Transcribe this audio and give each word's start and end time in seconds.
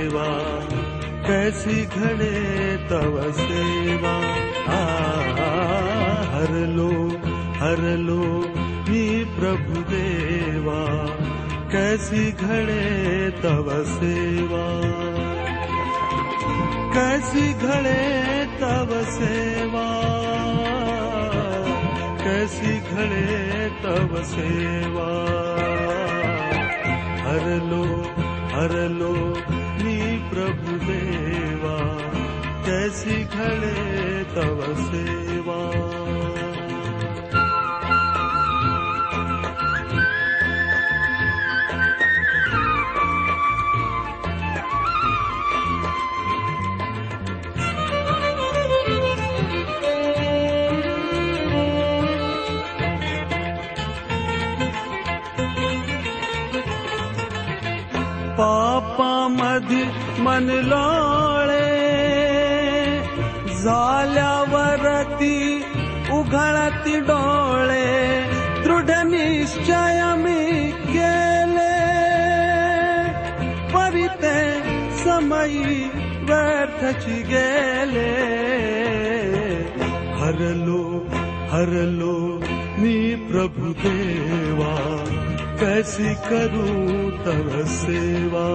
देवा 0.00 0.28
कैसी 1.26 1.84
घडे 1.84 2.36
तव 2.90 3.16
सेवा। 3.38 4.12
आ 4.74 4.78
हरलो 6.32 6.92
हरलो 7.60 8.22
मी 8.88 9.02
प्रभु 9.38 9.82
देवा 9.90 10.80
कैसी 11.72 12.24
घडे 12.32 12.86
तव 13.42 13.68
सेवा। 13.90 14.64
कैसी 16.96 17.46
घडे 17.66 18.00
तव 18.62 18.96
सेवा 19.18 19.86
कैसी 22.24 22.74
घडे 22.94 23.28
तव 23.84 24.20
सेवा। 24.32 25.08
हरलो 27.28 27.84
हरलो 28.54 29.14
मी 29.50 29.59
प्रभु 30.49 30.77
देवा 30.85 31.77
कैसी 32.67 33.17
घडे 33.23 33.73
तव 34.35 34.61
सेवा 34.85 35.59
पापामध्ये 58.38 59.84
मन 60.18 60.42
लोळे 60.42 61.80
झाल्यावरती 63.62 65.64
उघळती 66.12 67.00
डोळे 67.00 68.24
दृढ 68.64 68.90
निश्चय 68.90 70.14
मी 70.16 70.70
केले. 70.70 71.90
परिते 73.74 74.62
समयी 75.04 75.90
व्यर्थची 76.22 77.22
गेले. 77.22 78.30
हरलो 80.20 81.06
हरलो 81.50 82.40
मी 82.78 83.14
प्रभु 83.14 83.72
देवा 83.72 85.04
कैसी 85.60 86.14
करूं 86.14 87.09
तव 87.24 87.64
सेवा 87.76 88.46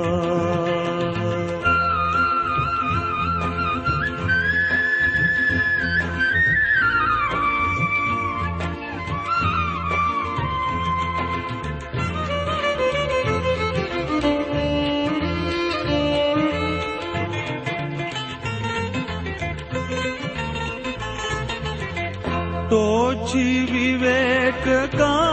तोची 22.71 23.47
विवेक 23.71 24.63
का 24.95 25.25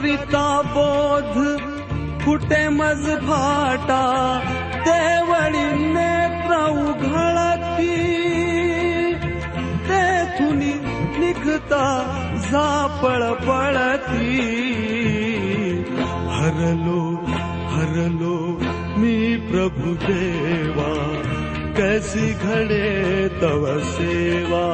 करिता 0.00 0.62
बोध 0.66 1.34
कुठे 2.24 2.68
मज 2.68 3.04
फाटा 3.18 4.04
देवळी 4.86 5.64
नेत्र 5.94 6.54
उघळती 6.70 7.96
तेथून 9.88 10.58
निघता 11.20 11.84
जापळ 12.50 13.22
पळती. 13.46 14.40
हरलो 16.30 17.02
हरलो 17.68 18.36
मी 19.00 19.36
प्रभु 19.36 19.94
देवा 19.94 20.92
कैसी 21.76 22.32
घडे 22.32 23.28
तव 23.42 23.78
सेवा? 23.78 24.66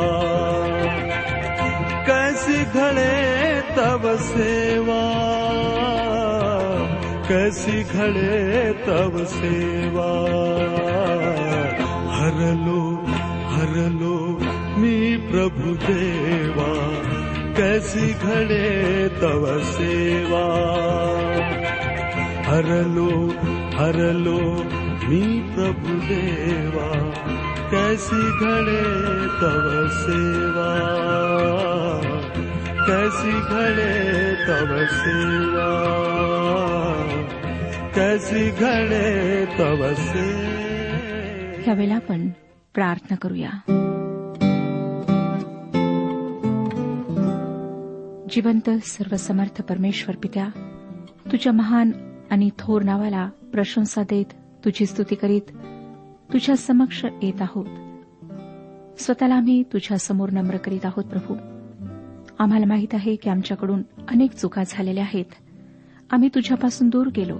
कैसी 2.06 2.64
घडे 2.74 3.36
तव 3.76 4.16
सेवा? 4.16 5.05
कैसी 7.28 7.84
घडे 7.84 8.72
तव 8.72 9.24
सेवा। 9.24 10.10
हरलो 12.16 13.06
हरलो 13.48 14.38
मी 14.80 15.16
प्रभु 15.16 15.70
देवा। 15.74 16.74
कैसी 17.56 18.14
घडे 18.14 19.08
तव 19.08 19.60
सेवा। 19.64 20.44
हरलो 22.46 23.28
हरलो 23.78 24.40
मी 25.08 25.40
प्रभु 25.40 25.88
देवा। 25.88 27.00
कैसी 27.70 28.22
घडे 28.22 28.82
तव 29.26 29.88
सेवा। 29.88 30.70
कैसी 32.86 33.32
घडे 33.32 34.34
तव 34.46 34.86
सेवा। 34.86 35.96
कैसी 37.96 38.50
घडे 38.50 39.44
तवसे? 39.44 40.28
यावेळेला 41.66 41.94
आपण 41.94 42.28
प्रार्थना 42.74 43.16
करूया. 43.16 43.50
जिवंत 48.30 48.70
सर्वसमर्थ 48.82 49.62
परमेश्वर 49.62 50.16
पित्या 50.16 50.46
तुझ्या 51.32 51.52
महान 51.52 51.90
आणि 52.30 52.50
थोर 52.58 52.82
नावाला 52.82 53.28
प्रशंसा 53.52 54.02
देत 54.02 54.24
तुझी 54.64 54.86
स्तुती 54.86 55.14
करीत 55.14 55.42
तुझ्या 56.32 56.56
समक्ष 56.56 57.04
येत 57.22 57.42
आहोत. 57.42 57.66
स्वतःला 59.00 59.34
आम्ही 59.34 59.62
तुझ्या 59.62 59.98
समोर 59.98 60.30
नम्र 60.30 60.56
करीत 60.56 60.86
आहोत 60.86 61.04
प्रभू. 61.04 61.34
आम्हाला 62.38 62.66
माहीत 62.66 62.94
आहे 62.94 63.16
की 63.16 63.30
आमच्याकडून 63.30 63.82
अनेक 64.08 64.30
चुका 64.32 64.62
झालेल्या 64.66 65.04
आहेत. 65.04 65.32
आम्ही 66.10 66.28
तुझ्यापासून 66.34 66.88
दूर 66.88 67.06
गेलो 67.16 67.38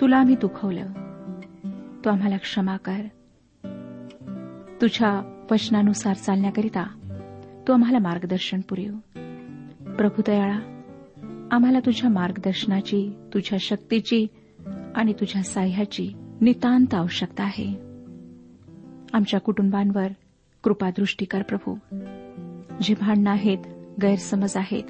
तुला 0.00 0.16
आम्ही 0.16 0.34
दुखवलं. 0.34 0.86
तू 2.04 2.10
आम्हाला 2.10 2.36
क्षमा 2.36 2.76
कर. 2.76 3.00
तुझ्या 4.80 5.44
वचनानुसार 5.50 6.16
चालण्याकरिता 6.16 6.84
तू 7.68 7.72
आम्हाला 7.72 7.98
मार्गदर्शन 7.98 8.60
पुरेव. 8.60 8.92
प्रभू 9.94 10.22
दयाळा 10.26 10.58
आम्हाला 11.50 11.78
तुझ्या 11.80 12.10
मार्गदर्शनाची 12.10 13.12
तुझ्या 13.34 13.58
शक्तीची 13.60 14.26
आणि 14.94 15.12
तुझ्या 15.12 15.42
साह्याची 15.42 16.12
नितांत 16.40 16.94
आवश्यकता 16.94 17.44
आहे. 17.44 17.74
आमच्या 19.12 19.40
कुटुंबांवर 19.40 20.06
कृपादृष्टी 20.62 21.24
कर 21.24 21.42
प्रभू. 21.42 21.74
जी 22.82 22.94
भांडणं 22.94 23.30
आहेत 23.30 23.58
गैरसमज 24.02 24.56
आहेत 24.56 24.84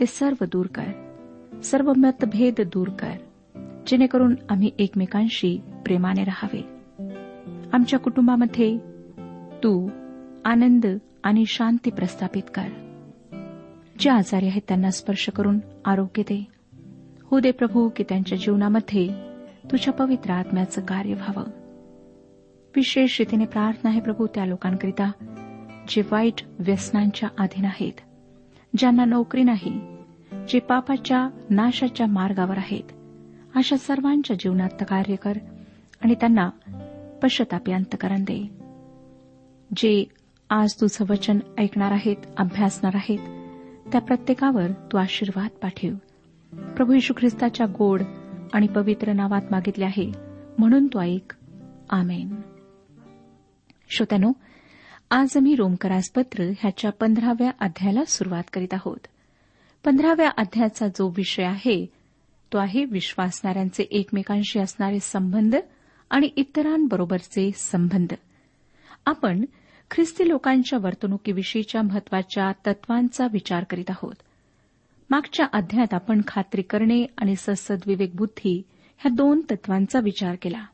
ते 0.00 0.06
सर्व 0.06 0.44
दूर 0.44 0.66
कर. 0.66 1.12
सर्व 1.64 1.92
मतभेद 1.96 2.60
दूर 2.60 2.88
कर. 2.88 3.16
जेणेकरून 3.86 4.34
आम्ही 4.48 4.70
एकमेकांशी 4.78 5.60
प्रेमाने 5.84 6.24
राहावे. 6.24 6.60
आमच्या 7.72 7.98
कुटुंबामध्ये 7.98 8.78
तू 9.64 9.90
आनंद 10.44 10.86
आणि 11.24 11.44
शांती 11.46 11.90
प्रस्थापित 11.90 12.42
कर. 12.54 12.68
जे 13.98 14.10
आजारी 14.10 14.46
आहेत 14.46 14.62
त्यांना 14.68 14.90
स्पर्श 14.90 15.28
करून 15.28 15.58
आरोग्य 15.84 16.22
दे. 16.22 16.46
हो 17.24 17.40
दे 17.40 17.50
प्रभू 17.50 17.88
की 17.96 18.04
त्यांच्या 18.08 18.38
जीवनामध्ये 18.38 19.08
तुझ्या 19.70 19.94
पवित्र 19.94 20.30
आत्म्याचं 20.30 20.80
कार्य 20.80 21.14
व्हावं. 21.14 21.44
विशेष 22.76 23.20
रीतीने 23.20 23.44
प्रार्थना 23.44 23.90
आहे 23.90 24.00
प्रभू 24.00 24.26
त्या 24.26 24.46
लोकांकरिता 24.46 25.10
जे 25.88 26.02
वाईट 26.12 26.42
व्यसनांच्या 26.58 27.28
अधीन 27.38 27.64
आहेत 27.64 28.00
ज्यांना 28.76 29.04
नोकरी 29.04 29.42
नाही 29.42 29.80
जे 30.48 30.58
पापाच्या 30.58 31.28
नाशाच्या 31.50 32.06
मार्गावर 32.06 32.58
आहेत. 32.58 33.01
अशा 33.54 33.76
सर्वांच्या 33.76 34.36
जीवनात 34.36 34.68
कार्य 34.80 35.16
कर 35.16 35.32
आणि 36.04 36.14
त्यांना 36.14 36.50
पश्चतापी 37.22 37.72
अंतकरण 37.72 38.24
दे. 38.24 38.50
जे 39.76 40.04
आज 40.50 40.80
तुझं 40.80 41.04
वचन 41.08 41.38
ऐकणार 41.58 41.92
आहेत 41.92 42.16
अभ्यासणार 42.36 42.92
आहेत 42.94 43.18
त्या 43.92 44.00
प्रत्येकावर 44.00 44.70
तू 44.70 44.96
आशीर्वाद 44.96 45.50
पाठव. 45.62 45.88
प्रभू 46.76 46.92
यशू 46.92 47.14
ख्रिस्ताच्या 47.16 47.66
गोड 47.66 48.02
आणि 48.52 48.66
पवित्र 48.66 49.12
नावात 49.12 49.42
मागितले 49.50 49.84
आहे 49.84 50.12
म्हणून 50.58 50.86
तो 50.86 51.00
ऐक. 51.00 51.34
आमेन. 51.90 52.36
श्रोत्यानो 53.90 54.32
आज 55.10 55.36
आम्ही 55.36 55.54
रोमकरासपत्र 55.54 56.42
ह्याच्या 56.42 56.92
पंधराव्या 56.92 57.50
अध्यायाला 57.60 58.04
सुरुवात 58.04 58.44
करीत 58.52 58.74
आहोत. 58.74 59.06
पंधराव्या 59.84 60.30
अध्यायाचा 60.36 60.88
जो 60.88 61.08
विषय 61.16 61.42
आहे 61.42 62.01
तो 62.52 62.58
आहे 62.58 62.84
विश्वासणाऱ्यांचे 62.84 63.82
एकमेकांशी 63.90 64.58
असणारे 64.58 65.00
संबंध 65.00 65.56
आणि 66.10 66.26
इतरांबरोबरचे 66.26 67.50
संबंध. 67.54 68.14
आपण 69.06 69.44
ख्रिस्ती 69.90 70.28
लोकांच्या 70.28 70.78
वर्तणुकीविषयीच्या 70.82 71.82
महत्त्वाच्या 71.82 72.52
तत्वांचा 72.66 73.26
विचार 73.32 73.64
करीत 73.64 73.90
आहोत. 73.90 74.14
मागच्या 75.10 75.46
अध्यायात 75.52 75.94
आपण 75.94 76.20
खात्री 76.26 76.62
करणे 76.62 77.06
आणि 77.18 77.34
ससद 77.36 77.92
बुद्धी 78.14 78.62
ह्या 78.98 79.14
दोन 79.14 79.40
तत्वांचा 79.50 80.00
विचार 80.00 80.36
केला. 80.42 80.64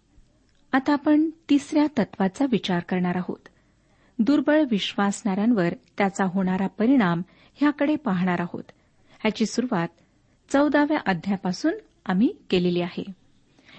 आता 0.72 0.92
आपण 0.92 1.30
तिसऱ्या 1.50 1.86
तत्वाचा 1.98 2.46
विचार 2.50 2.78
करणार 2.78 3.16
आहोत. 3.16 3.48
दुर्बळ 4.18 4.62
विश्वासणाऱ्यांवर 4.70 5.68
त्याचा 5.98 6.24
होणारा 6.24 6.66
परिणाम 6.66 7.22
ह्याकडे 7.54 7.96
पाहणार 7.96 8.40
आहोत. 8.40 8.64
ह्याची 9.20 9.46
सुरुवात 9.46 9.88
चौदाव्या 10.52 10.98
अध्यापासून 11.06 11.72
आम्ही 12.06 12.32
केलेली 12.50 12.80
आहे. 12.80 13.04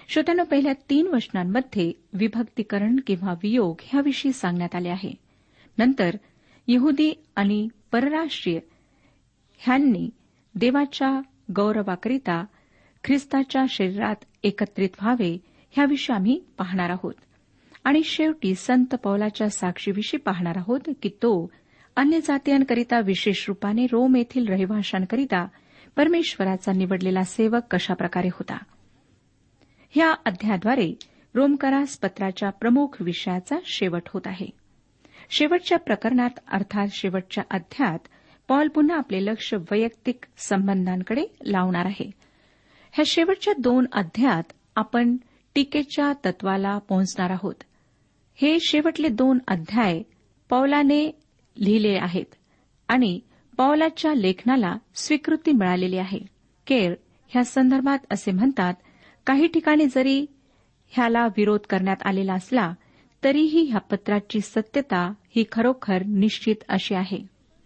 श्रोत्यानं 0.08 0.42
पहिल्या 0.42 0.72
तीन 0.72 1.06
वचनांमध्ये 1.06 1.92
विभक्तीकरण 2.12 2.96
किंवा 3.06 3.32
वियोग 3.32 3.76
ह्याविषयी 3.82 4.32
सांगण्यात 4.32 4.74
आले 4.74 4.88
आहे. 4.88 5.12
नंतर 5.78 6.10
यहुदी 6.68 7.12
आणि 7.36 7.68
परराष्ट्रीय 7.92 8.58
ह्यांनी 9.58 10.10
देवाच्या 10.54 11.20
गौरवाकरिता 11.56 12.44
ख्रिस्ताच्या 13.04 13.64
शरीरात 13.68 14.24
एकत्रित 14.42 14.88
व्हावे 15.02 15.38
ह्याविषयी 15.70 16.16
आम्ही 16.16 16.40
पाहणार 16.58 16.90
आहोत. 16.90 17.14
आणि 17.84 18.02
शेवटी 18.04 18.54
संत 18.54 18.94
पौलाच्या 18.94 19.50
साक्षीविषयी 19.50 20.18
पाहणार 20.18 20.56
आहोत 20.56 20.80
की 21.02 21.08
तो 21.08 21.50
अन्य 21.96 22.20
जातीयांकरिता 22.20 23.00
विशेष 23.00 23.44
रूपाने 23.48 23.86
रोम 23.86 24.16
येथील 24.16 24.48
रहिवाशांकरिता 24.48 25.46
परमेश्वराचा 25.96 26.72
निवडलेला 26.72 27.22
सेवक 27.22 27.62
कशाप्रकारे 27.70 28.28
होता? 28.28 28.58
ह्या 29.90 30.14
अध्याद्वारे 30.24 30.94
रोमकरास 31.34 31.96
पत्राच्या 31.96 32.50
प्रमुख 32.50 33.02
विषयाचा 33.02 33.56
शेवट 33.64 34.02
होत 34.06 34.22
आहे. 34.26 34.46
शेवटच्या 35.30 35.78
प्रकरणात 35.78 36.30
अर्थात 36.52 36.88
शेवटच्या 36.92 37.44
अध्यात 37.50 37.98
पॉल 38.48 38.68
पुन्हा 38.68 38.96
आपले 38.96 39.24
लक्ष 39.24 39.54
वैयक्तिक 39.54 40.24
संबंधांकडे 40.36 41.24
लावणार 41.46 41.86
आहे. 41.86 42.10
ह्या 42.92 43.02
शेवटच्या 43.06 43.54
दोन 43.58 43.86
अध्यात 43.92 44.52
आपण 44.76 45.16
टीकेच्या 45.54 46.12
तत्वाला 46.24 46.78
पोहोचणार 46.78 47.30
आहोत. 47.30 47.54
हे 48.34 48.58
शेवटले 48.60 49.08
दोन 49.08 49.38
अध्याय 49.48 50.02
पौलाने 50.48 51.20
लिहिले 51.58 51.98
आहेत 52.00 52.34
आणि 52.88 53.20
पावलाच्या 53.60 54.14
लेखनाला 54.14 54.76
स्वीकृती 54.94 55.52
मिळालेली 55.52 55.96
आहे. 55.98 56.18
केर 56.66 56.94
ह्या 57.28 57.44
संदर्भात 57.44 57.98
असे 58.10 58.32
म्हणतात 58.32 58.74
काही 59.26 59.46
ठिकाणी 59.46 59.86
जरी 59.86 60.26
ह्याला 60.88 61.26
विरोध 61.26 61.60
करण्यात 61.70 61.96
आलेला 62.04 62.32
असला 62.32 62.74
तरीही 63.24 63.62
ह्या 63.62 63.80
पत्राची 63.80 64.40
सत्यता 64.40 65.12
ही 65.36 65.44
खरोखर 65.52 66.02
निश्चित 66.06 66.56
अशी 66.68 66.94
आहे. 66.94 67.18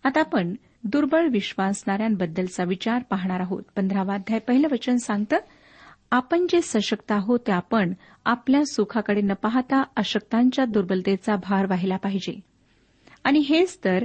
आता 0.04 0.20
आपण 0.20 0.54
दुर्बळ 0.84 1.28
विश्वासणाऱ्यांबद्दलचा 1.28 2.64
विचार 2.64 3.02
पाहणार 3.02 3.40
आहोत. 3.40 3.62
पंधरावा 3.76 4.14
अध्याय 4.14 4.38
पहिलं 4.38 4.68
वचन 4.72 4.96
सांगतं 4.96 5.36
आपण 6.10 6.46
जे 6.50 6.60
सशक्त 6.62 7.12
आहोत 7.12 7.40
ते 7.46 7.52
आपण 7.52 7.92
आपल्या 8.24 8.64
सुखाकडे 8.64 9.20
न 9.20 9.32
पाहता 9.32 9.82
अशक्तांच्या 9.96 10.64
दुर्बलतेचा 10.64 11.36
भार 11.36 11.66
व्हायला 11.66 11.96
पाहिजे. 11.96 12.40
आणि 13.24 13.38
हेच 13.38 13.78
तर 13.84 14.04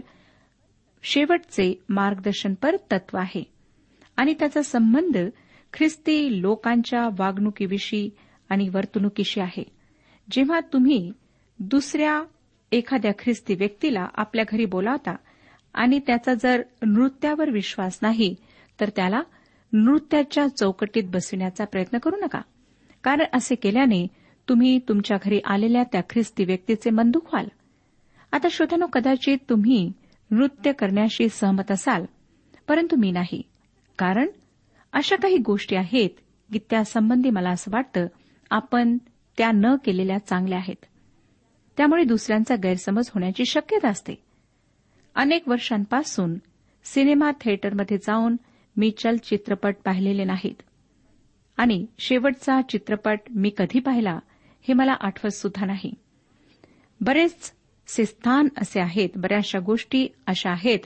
शेवटचे 1.03 1.83
मार्गदर्शनपर 1.89 2.75
तत्व 2.91 3.17
आहे. 3.17 3.43
आणि 4.17 4.33
त्याचा 4.33 4.61
संबंध 4.61 5.17
ख्रिस्ती 5.73 6.41
लोकांच्या 6.41 7.07
वागणुकीविषयी 7.19 8.09
आणि 8.49 8.69
वर्तणुकीशी 8.69 9.41
आहे. 9.41 9.63
जेव्हा 10.31 10.59
तुम्ही 10.59 11.11
दुसऱ्या 11.59 12.23
एखाद्या 12.71 13.11
ख्रिस्ती 13.19 13.55
व्यक्तीला 13.55 14.07
आपल्या 14.15 14.45
घरी 14.51 14.65
बोलावता 14.65 15.15
आणि 15.73 15.99
त्याचा 16.07 16.33
जर 16.33 16.61
नृत्यावर 16.83 17.49
विश्वास 17.49 17.99
नाही 18.01 18.35
तर 18.79 18.89
त्याला 18.95 19.21
नृत्याच्या 19.73 20.47
चौकटीत 20.47 21.03
बसविण्याचा 21.03 21.65
प्रयत्न 21.65 21.97
करू 21.97 22.15
नका. 22.15 22.41
कारण 23.03 23.25
असे 23.33 23.55
केल्याने 23.55 24.07
तुम्ही 24.49 24.79
तुमच्या 24.79 25.17
घरी 25.23 25.39
आलेल्या 25.45 25.83
त्या 25.83 26.01
ख्रिस्ती 26.01 26.43
व्यक्तीचे 26.43 26.89
मन 26.89 27.11
दुखवाल. 27.11 27.45
आता 28.31 28.47
श्रोत्यानो 28.51 28.85
कदाचित 28.85 29.37
तुम्ही 29.49 29.91
नृत्य 30.31 30.71
करण्याशी 30.71 31.29
सहमत 31.29 31.71
असाल 31.71 32.05
परंतु 32.67 32.95
मी 32.95 33.11
नाही. 33.11 33.41
कारण 33.97 34.27
अशा 34.93 35.15
काही 35.15 35.37
गोष्टी 35.37 35.75
आहेत 35.75 36.09
की 36.53 36.59
त्यासंबंधी 36.69 37.29
मला 37.29 37.49
असं 37.49 37.71
वाटतं 37.71 38.07
आपण 38.49 38.97
त्या 39.37 39.51
न 39.51 39.75
केलेल्या 39.75 40.17
चांगल्या 40.17 40.57
आहेत. 40.57 40.85
त्यामुळे 41.77 42.03
दुसऱ्यांचा 42.03 42.55
गैरसमज 42.55 43.09
होण्याची 43.09 43.45
शक्यता 43.45 43.87
असते. 43.87 44.23
अनेक 45.15 45.49
वर्षांपासून 45.49 46.35
सिनेमा 46.83 47.31
थिएटरमध्ये 47.31 47.97
जाऊन 47.97 48.35
मी 48.77 48.91
चलचित्रपट 48.91 49.75
पाहिलेले 49.85 50.23
नाहीत. 50.23 50.61
आणि 51.57 51.85
शेवटचा 51.99 52.61
चित्रपट 52.61 53.19
मी 53.29 53.51
कधी 53.57 53.79
पाहिला 53.79 54.19
हे 54.61 54.73
मला 54.73 54.93
आठवत 54.99 55.29
सुद्धा 55.29 55.65
नाही. 55.65 55.93
बरेच 57.01 57.53
से 57.95 58.05
स्थान 58.05 58.47
असे 58.57 58.81
आहेत. 58.81 59.09
बऱ्याचशा 59.15 59.59
गोष्टी 59.59 60.07
अशा 60.27 60.51
आहेत 60.51 60.79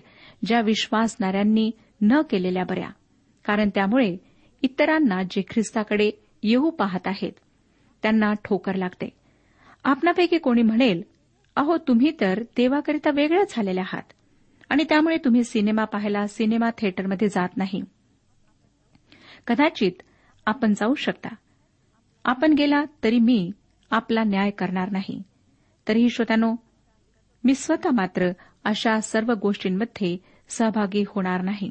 ज्या 0.45 0.61
विश्वासणाऱ्यांनी 0.61 1.71
न 2.01 2.21
केलेल्या 2.21 2.63
बऱ्या. 2.63 2.89
कारण 3.45 3.69
त्यामुळे 3.75 4.17
इतरांना 4.61 5.23
जे 5.23 5.41
ख्रिस्ताकडे 5.49 6.11
येऊ 6.43 6.69
पाहत 6.69 7.07
आहेत 7.07 7.31
त्यांना 8.01 8.33
ठोकर 8.33 8.75
लागते. 8.75 9.09
आपणापैकी 9.83 10.37
कोणी 10.37 10.61
म्हणेल 10.61 11.03
अहो 11.55 11.77
तुम्ही 11.77 12.11
तर 12.21 12.43
देवाकरिता 12.57 13.09
वेगळ्या 13.11 13.43
झालेल्या 13.49 13.83
आहात 13.83 14.13
आणि 14.69 14.83
त्यामुळे 14.83 15.17
तुम्ही 15.17 15.43
सिनेमा 15.43 15.83
पाहायला 15.83 16.27
सिनेमा 16.27 16.69
थिएटरमध्ये 16.77 17.27
जात 17.29 17.49
नाही. 17.57 17.81
कदाचित 19.47 19.91
आपण 20.45 20.73
जाऊ 20.73 20.95
शकता. 20.95 21.35
आपण 22.25 22.53
गेला 22.53 22.83
तरी 23.03 23.19
मी 23.19 23.51
आपला 23.91 24.23
न्याय 24.23 24.49
करणार 24.49 24.91
नाही. 24.91 25.23
तरीही 25.87 26.09
श्रोत्यानो 26.09 26.55
मी 27.43 27.55
स्वतः 27.55 27.91
मात्र 27.91 28.31
अशा 28.63 29.01
सर्व 29.01 29.33
गोष्टींमध्ये 29.33 30.17
सहभागी 30.49 31.03
होणार 31.07 31.41
नाही. 31.41 31.69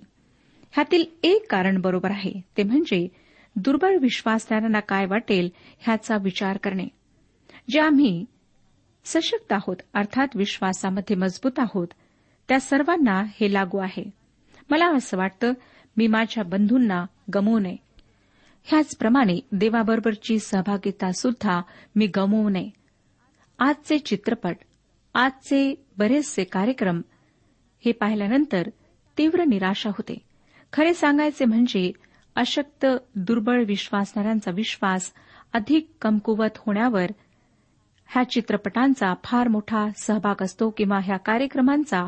ह्यातील 0.73 1.05
एक 1.23 1.51
कारण 1.51 1.81
बरोबर 1.81 2.11
आहे 2.11 2.33
ते 2.57 2.63
म्हणजे 2.63 3.09
दुर्बळ 3.57 3.97
विश्वासणाऱ्यांना 3.97 4.81
काय 4.81 5.07
वाटेल 5.07 5.51
ह्याचा 5.79 6.17
विचार 6.17 6.57
करणे. 6.57 6.89
जे 7.71 7.81
आम्ही 7.81 8.25
सशक्त 9.05 9.53
आहोत 9.53 9.77
अर्थात 9.95 10.29
विश्वासामध्ये 10.35 11.17
मजबूत 11.17 11.59
आहोत 11.59 11.89
त्या 12.49 12.61
सर्वांना 12.61 13.23
हे 13.41 13.53
लागू 13.53 13.79
आहे. 13.79 14.11
मला 14.71 14.87
असं 14.87 15.17
वाटतं 15.17 15.53
मी 15.97 16.07
माझ्या 16.07 16.45
बंधूंना 16.45 17.07
गमवू 17.35 17.59
नये. 17.59 17.77
ह्याचप्रमाणे 18.65 19.41
देवाबरोबरची 19.53 20.39
सहभागिता 20.39 21.13
सुद्धा 21.13 21.61
मी 21.97 22.07
गमवू 22.07 22.49
नये. 22.49 22.71
आजचे 23.59 23.99
चित्रपट 23.99 24.57
आजचे 25.15 25.75
बरेचसे 25.99 26.45
कार्यक्रम 26.45 27.01
हे 27.85 27.93
पाहिल्यानंतर 27.93 28.69
तीव्र 29.19 29.45
निराशा 29.45 29.91
होते. 29.91 30.19
खरे 30.73 30.95
सांगायचे 30.95 31.45
म्हणजे 31.45 31.93
अशक्त 32.37 32.87
दुर्बळ 33.15 33.65
विश्वासणाऱ्यांचा 33.65 34.51
विश्वास 34.51 35.13
अधिक 35.53 35.91
कमकुवत 36.03 36.59
होण्यावर 36.59 37.11
ह्या 38.09 38.25
चित्रपटांचा 38.31 39.15
फार 39.25 39.49
मोठा 39.49 39.89
सहभाग 39.97 40.43
असतो 40.43 40.71
किंवा 40.71 40.99
ह्या 40.99 41.17
कार्यक्रमांचा 41.17 42.05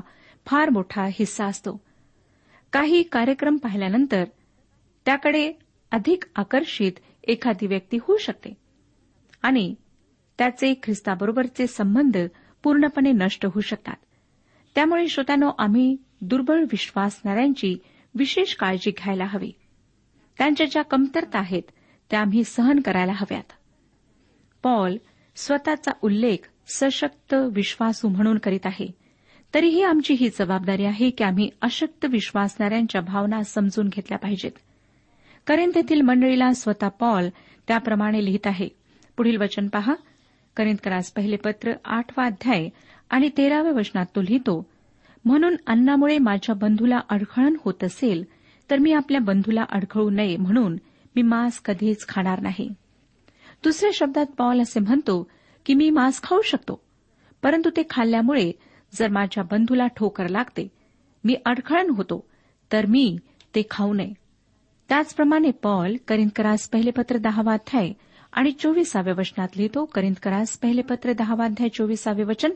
फार 0.46 0.70
मोठा 0.70 1.04
हिस्सा 1.12 1.44
असतो. 1.44 1.80
काही 2.72 3.02
कार्यक्रम 3.02 3.56
पाहिल्यानंतर 3.56 4.24
त्याकडे 5.04 5.52
अधिक 5.92 6.24
आकर्षित 6.36 6.92
एखादी 7.24 7.66
व्यक्ती 7.66 7.98
होऊ 8.02 8.16
शकते. 8.16 8.54
आणि 9.42 9.74
त्याचे 10.38 10.74
ख्रिस्ताबरोबरचे 10.82 11.66
संबंध 11.66 12.16
पूर्णपणे 12.64 13.12
नष्ट 13.12 13.46
होऊ 13.46 13.60
शकतात. 13.60 13.96
त्यामुळे 14.74 15.08
श्रोत्यानो 15.08 15.50
आम्ही 15.58 15.96
दुर्बळ 16.20 16.60
विश्वासणाऱ्यांची 16.62 17.78
विशेष 18.14 18.54
काळजी 18.54 18.90
घ्यायला 18.90 19.24
हवी. 19.24 19.52
त्यांच्या 20.38 20.66
ज्या 20.66 20.82
कमतरता 20.82 21.38
आहेत 21.38 21.62
त्या 22.10 22.20
आम्ही 22.20 22.44
सहन 22.44 22.80
करायला 22.80 23.12
हव्यात. 23.12 23.52
पॉल 24.62 24.96
स्वतःचा 25.36 25.90
उल्लेख 26.02 26.36
सशक्त 26.68 27.34
विश्वासू 27.34 28.08
म्हणून 28.08 28.38
करीत 28.38 28.60
आहे. 28.64 28.86
तरीही 29.54 29.82
आमची 29.82 30.14
ही 30.14 30.28
जबाबदारी 30.28 30.84
आहे 30.84 31.10
की 31.10 31.24
आम्ही 31.24 31.50
अशक्त 31.60 32.04
विश्वासणाऱ्यांच्या 32.04 33.00
भावना 33.00 33.42
समजून 33.42 33.88
घेतल्या 33.88 34.18
पाहिजेत. 34.18 34.52
करिंथेतील 35.46 36.00
मंडळीला 36.00 36.52
स्वतः 36.52 36.88
पॉल 36.88 37.28
त्याप्रमाणे 37.68 38.24
लिहित 38.24 38.46
आहे. 38.46 38.68
पुढील 39.16 39.36
वचन 39.36 39.68
पहा. 39.68 39.94
करिंदकरास 40.56 41.12
पहिले 41.12 41.36
पत्र 41.36 41.72
आठवा 41.84 42.24
अध्याय 42.24 42.68
आणि 43.10 43.30
तेराव्या 43.36 43.72
वचनात 43.72 44.06
तो 44.16 44.22
लिहितो 44.22 44.66
म्हणून 45.24 45.56
अन्नामुळे 45.66 46.18
माझ्या 46.18 46.54
बंधूला 46.54 47.00
अडखळण 47.08 47.56
होत 47.64 47.84
असेल 47.84 48.24
तर 48.70 48.78
मी 48.78 48.92
आपल्या 48.92 49.20
बंधूला 49.20 49.64
अडखळू 49.70 50.10
नये 50.10 50.36
म्हणून 50.36 50.76
मी 51.16 51.22
मांस 51.22 51.60
कधीच 51.60 52.06
खाणार 52.08 52.40
नाही. 52.40 52.68
दुसऱ्या 53.64 53.90
शब्दात 53.94 54.26
पॉल 54.38 54.60
असे 54.60 54.80
म्हणतो 54.80 55.30
की 55.66 55.74
मी 55.74 55.90
मांस 55.90 56.22
खाऊ 56.22 56.42
शकतो 56.42 56.80
परंतु 57.42 57.70
ते 57.76 57.82
खाल्ल्यामुळे 57.90 58.52
जर 58.94 59.08
माझ्या 59.08 59.44
बंधूला 59.44 59.86
ठोकर 59.86 60.28
लागते 60.28 60.68
मी 61.24 61.36
अडखळण 61.46 61.90
होतो 61.90 62.26
तर 62.72 62.86
मी 62.86 63.16
ते 63.54 63.62
खाऊ 63.70 63.94
नये. 63.94 64.12
त्याचप्रमाणे 64.88 65.50
पॉल 65.50 65.96
करिंदकरास 66.08 66.68
पहिले 66.68 66.90
पत्र 66.90 67.16
दहावा 67.16 67.52
अध्याय 67.52 67.92
आणि 68.34 68.52
चोवीसाव्या 68.52 69.14
वचनात 69.18 69.48
लिहितो 69.56 69.84
करिंदकरास 69.84 70.58
पहिले 70.58 70.82
पत्र 70.82 71.12
दहावाध्याय 71.12 71.68
चोवीसावे 71.68 72.22
वचन 72.22 72.50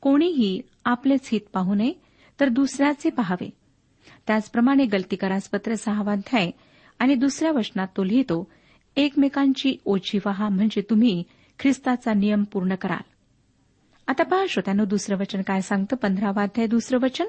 कोणीही 0.00 0.60
आपलेच 0.84 1.28
हित 1.32 1.40
पाहू 1.52 1.74
नये 1.74 1.92
तर 2.40 2.48
दुसऱ्याचे 2.48 3.10
पहावे. 3.10 3.50
त्याचप्रमाणे 4.26 4.84
गलतीकरास 4.84 5.48
पत्र 5.48 5.74
सहावाध्याय 5.74 6.50
आणि 6.98 7.14
दुसऱ्या 7.14 7.52
वचनात 7.52 7.86
तो 7.96 8.04
लिहितो 8.04 8.50
एकमेकांची 8.96 9.76
ओझी 9.84 10.18
व्हा 10.18 10.48
म्हणजे 10.48 10.82
तुम्ही 10.90 11.22
ख्रिस्ताचा 11.58 12.14
नियम 12.14 12.44
पूर्ण 12.44 12.74
कराल. 12.74 13.10
आता 14.06 14.22
पहा 14.22 14.44
श्रोत्यानं 14.48 14.84
दुसरं 14.88 15.18
वचन 15.18 15.42
काय 15.42 15.60
सांगतं? 15.60 15.96
पंधरावाध्याय 15.96 16.66
दुसरं 16.66 16.98
वचन. 16.98 17.24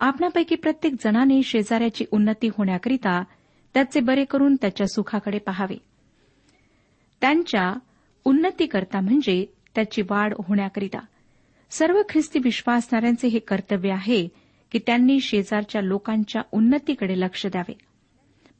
आपणापैकी 0.00 0.54
प्रत्येक 0.54 0.94
जणाने 1.04 1.42
शेजाऱ्याची 1.42 2.04
उन्नती 2.10 2.48
होण्याकरिता 2.48 3.22
त्याचे 3.74 4.00
बरे 4.00 4.24
करून 4.24 4.56
त्याच्या 4.60 4.86
सुखाकडे 4.86 5.38
पहावे. 5.38 5.93
त्यांच्या 7.20 7.74
उन्नतीकरता 8.24 9.00
म्हणजे 9.00 9.54
त्याची 9.74 10.02
वाढ 10.02 10.34
होण्याकरिता. 10.48 10.98
सर्व 11.70 12.02
ख्रिस्ती 12.08 12.38
विश्वासणाऱ्यांचे 12.38 13.28
हे 13.28 13.38
कर्तव्य 13.38 13.90
आहे 13.90 14.28
की 14.72 14.78
त्यांनी 14.78 15.20
शेजारच्या 15.20 15.82
लोकांच्या 15.82 16.42
उन्नतीकडे 16.52 17.20
लक्ष 17.20 17.46
द्यावे. 17.46 17.78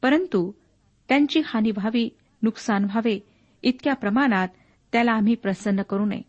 परंतु 0.01 0.51
त्यांची 1.09 1.41
हानी 1.45 1.71
व्हावी 1.71 2.09
नुकसान 2.41 2.83
व्हावे 2.83 3.19
इतक्या 3.63 3.93
प्रमाणात 3.93 4.47
त्याला 4.91 5.11
आम्ही 5.11 5.35
प्रसन्न 5.35 5.81
करू 5.81 6.05
नये. 6.05 6.21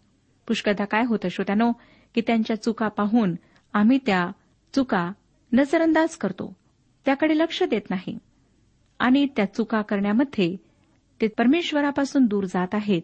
पुष्कदा 0.49 0.85
काय 0.85 1.02
होतं 1.04 1.28
श्रोत्यानो 1.28 1.73
की 2.14 2.21
त्यांच्या 2.21 2.62
चुका 2.62 2.88
पाहून 2.88 3.35
आम्ही 3.73 3.99
त्या 4.06 4.30
चुका 4.75 5.12
नजरअंदाज 5.52 6.16
करतो. 6.16 6.56
त्याकडे 7.04 7.38
लक्ष 7.38 7.62
देत 7.62 7.90
नाही. 7.90 8.18
आणि 8.99 9.26
त्या 9.26 9.54
चुका 9.54 9.83
करण्यामध्ये 9.83 10.56
ते 11.20 11.26
परमेश्वरापासून 11.26 12.26
दूर 12.26 12.44
जात 12.44 12.75
आहेत 12.75 13.02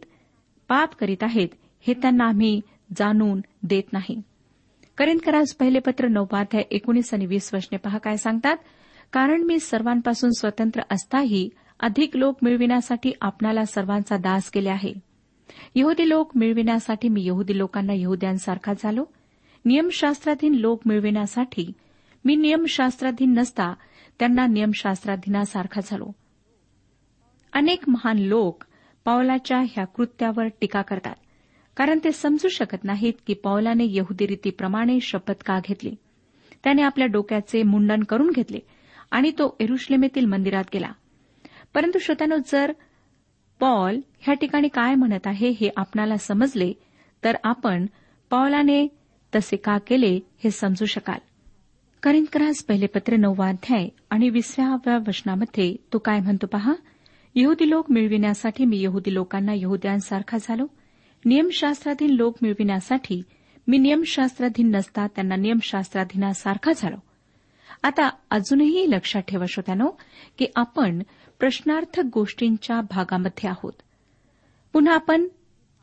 पाप 0.68 0.94
करीत 0.94 1.22
आहेत 1.22 1.48
हे 1.80 1.94
त्यांना 1.94 2.24
आम्ही 2.24 2.60
जाणून 2.96 3.40
देत 3.62 3.92
नाही. 3.92 4.22
करिंदकरास 4.98 5.54
पहिले 5.54 5.78
पत्र 5.78 6.08
नववाध्याय 6.08 6.62
एकोणीस 6.70 7.14
आणि 7.14 7.26
वीस 7.26 7.54
वचने 7.54 7.76
पहा 7.76 7.98
काय 7.98 8.16
सांगतात? 8.16 8.56
कारण 9.12 9.42
मी 9.42 9.58
सर्वांपासून 9.60 10.30
स्वतंत्र 10.30 10.82
असताही 10.90 11.50
अधिक 11.80 12.16
लोक 12.16 12.38
मिळविण्यासाठी 12.42 13.12
आपणाला 13.20 13.64
सर्वांचा 13.64 14.16
दास 14.16 14.50
केले 14.50 14.68
आहे. 14.68 14.94
यहुदी 15.74 16.08
लोक 16.08 16.30
मिळविण्यासाठी 16.34 17.08
मी 17.08 17.26
यहुदी 17.26 17.58
लोकांना 17.58 17.92
यहुद्यांसारखा 17.96 18.72
झालो. 18.78 19.04
नियमशास्त्राधीन 19.64 20.54
लोक 20.54 20.80
मिळविण्यासाठी 20.86 21.72
मी 22.24 22.36
नियमशास्त्राधीन 22.36 23.34
नसता 23.34 23.74
त्यांना 24.18 24.46
नियमशास्त्राधीनासारखा 24.46 25.80
झालो. 25.84 26.12
अनेक 27.52 27.88
महान 27.88 28.18
लोक 28.18 28.64
पावलाच्या 29.04 29.58
ह्या 29.58 29.84
कृत्यावर 29.84 30.46
टीका 30.60 30.82
करतात 30.82 31.14
कारण 31.76 31.98
ते 32.04 32.12
समजू 32.12 32.48
शकत 32.48 32.84
नाहीत 32.84 33.12
की 33.26 33.34
पावलाने 33.34 33.84
यहुदी 33.88 34.26
रीतीप्रमाणे 34.26 35.00
शपथ 35.00 35.42
का 35.46 35.58
घेतली. 35.64 35.94
त्याने 36.64 36.82
आपल्या 36.82 37.06
डोक्याचे 37.06 37.62
मुंडन 37.62 38.02
करून 38.02 38.30
घेतले 38.30 38.58
आणि 39.10 39.30
तो 39.30 39.56
एरुश्लेमेतील 39.60 40.24
मंदिरात 40.24 40.64
गेला. 40.74 40.92
परंतु 41.74 41.98
श्रोत्यानो 41.98 42.36
जर 42.46 42.72
पॉल 43.60 44.00
ह्या 44.20 44.34
ठिकाणी 44.34 44.68
काय 44.68 44.94
म्हणत 44.94 45.26
आहे 45.26 45.48
हे 45.48 45.68
आपणाला 45.76 46.16
समजले 46.16 46.72
तर 47.24 47.36
आपण 47.44 47.86
पॉलाने 48.30 48.88
तसे 49.34 49.56
का 49.56 49.78
केले 49.78 50.20
हे 50.44 50.50
समजू 50.50 50.84
शकाल. 50.84 51.18
करिंदकरास 52.02 52.64
पहिले 52.64 52.86
पत्र 52.86 53.16
नववा 53.16 53.48
अध्याय 53.48 53.88
आणि 54.10 54.28
विसराव्या 54.28 54.98
वचनामध्ये 55.08 55.76
तो 55.92 55.98
काय 55.98 56.20
म्हणतो 56.20 56.46
पहा? 56.46 56.72
यहुदी 57.34 57.70
लोक 57.70 57.90
मिळविण्यासाठी 57.90 58.64
मी 58.64 58.82
यहुदी 58.82 59.14
लोकांना 59.14 59.52
यहुद्यांसारखा 59.56 60.38
झालो. 60.40 60.66
नियमशास्त्राधीन 61.24 62.10
लोक 62.10 62.36
मिळविण्यासाठी 62.42 63.22
मी 63.68 63.78
नियमशास्त्राधीन 63.78 64.70
नसता 64.70 65.06
त्यांना 65.06 65.36
नियमशास्त्राधीनासारखा 65.36 66.72
झालो. 66.76 66.96
आता 67.82 68.10
अजूनही 68.30 68.90
लक्षात 68.90 69.22
ठेवा 69.22 69.44
श्रोत्यानो 69.48 69.90
की 70.38 70.46
आपण 70.56 71.02
प्रश्नार्थक 71.38 72.02
गोष्टींच्या 72.14 72.80
भागामध्ये 72.80 73.50
आहोत. 73.50 73.72
पुन्हा 74.72 74.94
आपण 74.94 75.28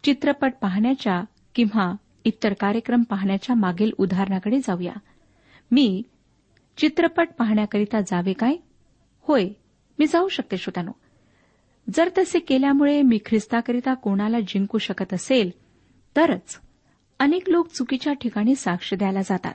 चित्रपट 0.04 0.54
पाहण्याच्या 0.62 1.24
किंवा 1.56 1.96
इतर 2.26 2.54
कार्यक्रम 2.54 3.04
पाहण्याच्या 3.04 3.56
मागील 3.56 3.92
उदाहरणाकडे 3.98 4.60
जाऊया. 4.60 4.94
मी 5.72 6.04
चित्रपट 6.78 7.28
पाहण्याकरिता 7.38 8.02
जावे 8.02 8.34
काय? 8.34 8.56
होय 9.22 9.50
मी 10.00 10.06
जाऊ 10.06 10.28
शकते 10.28 10.58
श्रोत्यानो. 10.58 10.92
जर 11.94 12.10
तसे 12.18 12.40
केल्यामुळे 12.40 13.02
मी 13.02 13.18
ख्रिस्ताकरिता 13.26 13.94
कोणाला 13.94 14.40
जिंकू 14.40 14.78
शकत 14.78 15.14
असेल 15.14 15.52
तरच 16.16 16.60
अनेक 17.20 17.50
लोक 17.50 17.68
चुकीच्या 17.68 18.14
ठिकाणी 18.14 18.56
साक्ष 18.56 18.94
द्यायला 18.94 19.22
जातात. 19.22 19.54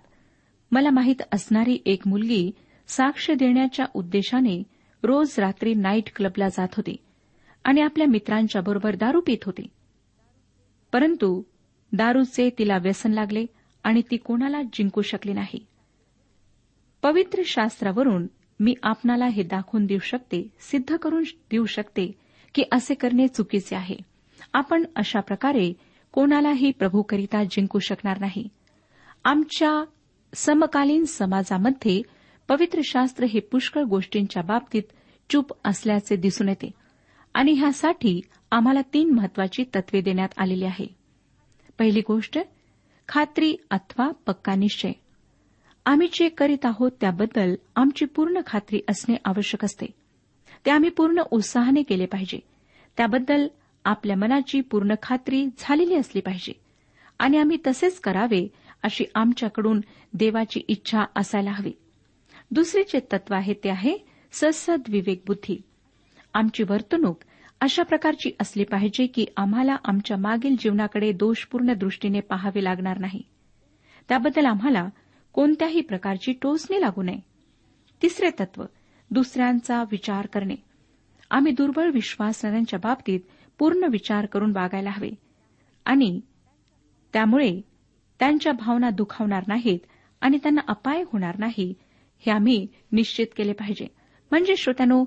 मला 0.70 0.90
माहीत 0.90 1.22
असणारी 1.32 1.78
एक 1.86 2.08
मुलगी 2.08 2.50
साक्ष 2.88 3.30
देण्याच्या 3.30 3.86
उद्देशाने 3.94 4.62
रोज 5.02 5.34
रात्री 5.38 5.74
नाईट 5.74 6.10
क्लबला 6.16 6.48
जात 6.48 6.68
होती 6.76 6.96
आणि 7.64 7.80
आपल्या 7.80 8.06
मित्रांच्या 8.06 8.62
बरोबर 8.62 8.94
दारू 8.94 9.20
पित 9.20 9.44
होती. 9.46 9.66
परंतु 10.92 11.42
दारूचे 11.92 12.50
तिला 12.58 12.78
व्यसन 12.82 13.12
लागले 13.12 13.46
आणि 13.82 14.02
ती 14.02 14.16
कोणाला 14.16 14.62
जिंकू 14.62 15.02
शकली 15.02 15.32
नाही. 15.32 15.66
पवित्र 17.02 17.42
शास्त्रावरून 17.46 18.26
मी 18.60 18.74
आपणाला 18.82 19.26
हे 19.26 19.42
दाखवून 19.42 19.86
देऊ 19.86 19.98
शकते 19.98 20.48
सिद्ध 20.60 20.96
करून 20.96 21.22
देऊ 21.50 21.64
शकते 21.64 22.23
की 22.54 22.62
असे 22.72 22.94
करणे 22.94 23.28
चुकीचे 23.28 23.76
आहे. 23.76 23.96
आपण 24.52 24.84
अशा 24.96 25.20
प्रकारे 25.20 25.72
कोणालाही 26.12 26.70
प्रभूकरिता 26.70 27.44
जिंकू 27.44 27.78
शकणार 27.78 28.20
नाही. 28.20 28.48
आमच्या 29.24 29.84
समकालीन 30.34 31.04
समाजामध्ये 31.04 32.02
पवित्र 32.48 32.80
शास्त्र 32.84 33.24
हे 33.24 33.40
पुष्कळ 33.40 33.82
गोष्टींच्या 33.82 34.42
बाबतीत 34.42 34.82
चूप 35.30 35.52
असल्याचे 35.64 36.16
दिसून 36.16 36.48
येते 36.48 36.70
आणि 37.34 37.52
ह्यासाठी 37.52 38.20
आम्हाला 38.50 38.80
तीन 38.94 39.10
महत्वाची 39.10 39.64
तत्वे 39.74 40.00
देण्यात 40.00 40.28
आलेली 40.38 40.64
आहे. 40.64 40.86
पहिली 41.78 42.00
गोष्ट 42.00 42.38
खात्री 43.08 43.56
अथवा 43.70 44.10
पक्का 44.26 44.54
निश्चय. 44.54 44.92
आम्ही 45.86 46.08
जे 46.12 46.28
करीत 46.28 46.66
आहोत 46.66 46.90
त्याबद्दल 47.00 47.54
आमची 47.76 48.04
पूर्ण 48.04 48.34
खात्री 48.46 48.80
असणे 48.88 49.16
आवश्यक 49.24 49.64
असते. 49.64 49.86
ते 50.66 50.70
आम्ही 50.70 50.90
पूर्ण 50.90 51.22
उत्साहाने 51.30 51.82
केले 51.82 52.06
पाहिजे. 52.06 52.38
त्याबद्दल 52.96 53.48
आपल्या 53.84 54.16
मनाची 54.16 54.60
पूर्ण 54.60 54.94
खात्री 55.02 55.46
झालेली 55.58 55.94
असली 55.94 56.20
पाहिजे. 56.20 56.52
आणि 57.18 57.36
आम्ही 57.36 57.58
तसेच 57.66 58.00
करावे 58.00 58.48
अशी 58.82 59.04
आमच्याकडून 59.14 59.80
देवाची 60.12 60.60
इच्छा 60.68 61.04
असायला 61.16 61.50
हवी. 61.50 61.72
दुसरे 62.50 62.82
जे 62.82 63.00
तत्व 63.00 63.34
आहे 63.34 63.54
ते 63.54 63.68
आहे 63.70 63.98
ससद 64.32 64.82
विवेक 64.88 65.22
बुद्धी. 65.26 65.62
आमची 66.34 66.62
वर्तणूक 66.62 67.18
अशा 67.60 67.82
प्रकारची 67.82 68.30
असली 68.40 68.64
पाहिजे 68.64 69.06
की 69.06 69.26
आम्हाला 69.36 69.76
आमच्या 69.84 70.16
मागील 70.16 70.56
जीवनाकडे 70.58 71.12
दोषपूर्ण 71.12 71.72
दृष्टीने 71.72 72.20
पाहावे 72.20 72.64
लागणार 72.64 72.98
नाही. 72.98 73.22
त्याबद्दल 74.08 74.46
आम्हाला 74.46 74.88
कोणत्याही 75.32 75.80
प्रकारची 75.80 76.32
टोचणी 76.32 76.80
लागू 76.80 77.02
नये. 77.02 77.20
तिसरे 78.02 78.30
तत्व 78.30 78.64
दुसऱ्यांचा 79.14 79.82
विचार 79.82 80.26
करणे. 80.26 80.54
आम्ही 81.30 81.52
दुर्बळ 81.52 81.90
विश्वासणाऱ्यांच्या 81.90 82.78
बाबतीत 82.78 83.20
पूर्ण 83.58 83.84
विचार 83.92 84.26
करून 84.26 84.52
वागायला 84.56 84.90
हवे. 84.90 85.10
आणि 85.84 86.20
त्यामुळे 87.12 87.60
त्यांच्या 88.18 88.52
भावना 88.52 88.90
दुखावणार 88.90 89.42
नाहीत 89.46 89.78
आणि 90.20 90.38
त्यांना 90.38 90.60
अपाय 90.68 91.02
होणार 91.02 91.38
नाही 91.38 91.74
हे 92.18 92.32
आम्ही 92.32 92.66
निश्चित 92.92 93.26
केले 93.36 93.52
पाहिजे. 93.52 93.86
म्हणजे 94.30 94.56
श्रोत्यानो 94.56 95.04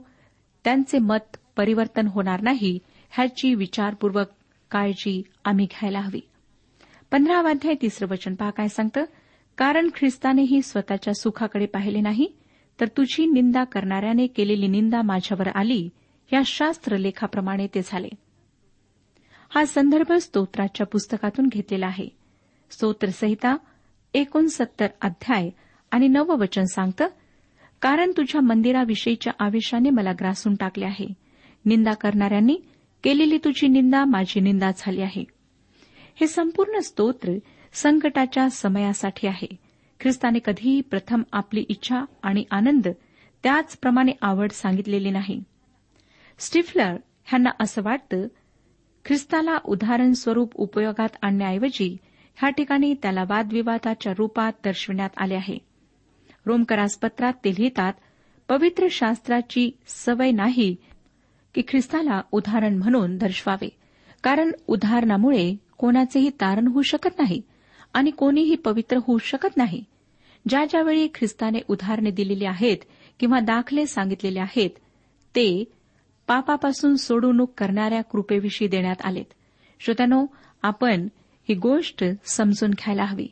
त्यांचे 0.63 1.00
मत 1.00 1.38
परिवर्तन 1.58 2.08
होणार 2.08 2.41
नाही 2.41 2.80
ह्याची 3.12 3.56
विचारपूर्वक 3.56 4.28
काळजी 4.72 5.24
आम्ही 5.46 5.65
घ्यायला 5.65 6.00
हवी. 6.00 6.20
पंधरावाध्याय 7.12 7.76
तिसरं 7.82 8.08
वचन 8.12 8.36
पहा 8.36 8.50
काय 8.50 8.67
सांगतं? 8.67 9.06
कारण 9.58 9.89
ख्रिस्तानेही 9.96 10.62
स्वतःच्या 10.62 11.13
सुखाकडे 11.13 11.65
पाहिले 11.65 12.02
नाही 12.02 12.28
तर 12.82 12.88
तुझी 12.88 13.26
निंदा 13.26 13.63
करणाऱ्याने 13.63 14.28
केलेली 14.28 14.68
निंदा 14.68 15.02
माझ्यावर 15.02 15.48
आली 15.48 15.90
या 16.34 16.42
शास्त्रलेखाप्रमाणे 16.46 17.68
ते 17.68 17.82
झाले. 17.86 18.10
हा 19.50 19.66
संदर्भ 19.66 20.13
स्तोत्राच्या 20.13 20.86
पुस्तकातून 20.86 21.48
घेतलेला 21.48 21.88
आहे. 21.88 22.08
स्तोत्रसहिता 22.70 23.58
एकोणसत्तर 24.13 24.88
अध्याय 25.02 25.50
आणि 25.92 26.08
नववचन 26.08 26.63
सांगतं 26.63 27.08
कारण 27.82 28.12
तुझ्या 28.18 28.42
मंदिराविषयीच्या 28.42 29.34
आवेशाने 29.40 29.90
मला 29.90 30.12
ग्रासून 30.12 30.56
टाकले 30.56 30.86
आहे. 30.86 31.13
निंदा 31.66 31.94
करणाऱ्यांनी 31.94 32.58
केलेली 33.04 33.38
तुझी 33.38 33.68
निंदा 33.68 34.06
माझी 34.06 34.40
निंदा 34.40 34.72
झाली 34.78 35.02
आहे. 35.02 35.24
हे 36.22 36.28
संपूर्ण 36.28 36.80
स्तोत्र 36.80 37.32
संकटाच्या 37.74 38.50
समयासाठी 38.50 39.28
आहे. 39.28 39.66
ख्रिस्ताने 39.99 40.39
कधीही 40.45 40.81
प्रथम 40.81 41.23
आपली 41.31 41.65
इच्छा 41.69 42.05
आणि 42.23 42.43
आनंद 42.51 42.88
त्याचप्रमाणे 43.43 44.12
आवड 44.21 44.51
सांगितलेली 44.51 45.10
नाही. 45.10 45.43
स्टिफलर 46.39 46.95
ह्यांना 47.25 47.49
असं 47.60 47.81
वाटतं 47.81 48.27
ख्रिस्ताला 49.05 49.57
उदाहरण 49.65 50.13
स्वरूप 50.13 50.51
उपयोगात 50.55 51.10
आणण्याऐवजी 51.21 51.97
ह्या 52.36 52.49
ठिकाणी 52.49 52.93
त्याला 52.93 53.23
वादविवादाच्या 53.29 54.13
रूपात 54.17 54.53
दर्शविण्यात 54.65 55.10
आले 55.17 55.36
आहे. 55.36 55.57
रोमकरासपत्रात 56.45 57.33
ते 57.45 57.51
लिहितात 57.51 57.93
पवित्र 58.49 58.88
शास्त्राची 58.91 59.71
सवय 59.88 60.31
नाही 60.31 60.75
की 61.53 61.62
ख्रिस्ताला 61.67 62.21
उदाहरण 62.31 62.77
म्हणून 62.77 63.17
दर्शवावे 63.17 63.69
कारण 64.23 64.51
उदाहरणामुळे 64.67 65.55
कोणाचेही 65.77 66.29
तारण 66.29 66.67
होऊ 66.67 66.81
शकत 66.81 67.19
नाही. 67.19 67.41
आणि 67.97 68.12
कोणीही 68.12 68.55
पवित्र 68.55 68.97
होऊ 69.07 69.17
शकत 69.17 69.57
नाही. 69.57 69.83
ज्या 70.49 70.65
ज्यावेळी 70.65 71.07
ख्रिस्ताने 71.15 71.60
उदाहरणे 71.67 72.12
दिलेली 72.12 72.45
आहेत 72.45 72.77
किंवा 73.19 73.39
दाखले 73.39 73.86
सांगितलेले 73.86 74.39
आहेत 74.39 74.69
ते 75.36 75.63
पापापासून 76.27 76.95
सोडवणूक 76.95 77.53
करणाऱ्या 77.57 78.01
कृपेविषयी 78.01 78.67
देण्यात 78.67 78.95
आलेत. 79.03 79.25
श्रोत्यानो 79.79 80.25
आपण 80.62 81.07
ही 81.49 81.55
गोष्ट 81.55 82.05
समजून 82.25 82.69
घ्यायला 82.69 83.03
हवी. 83.03 83.27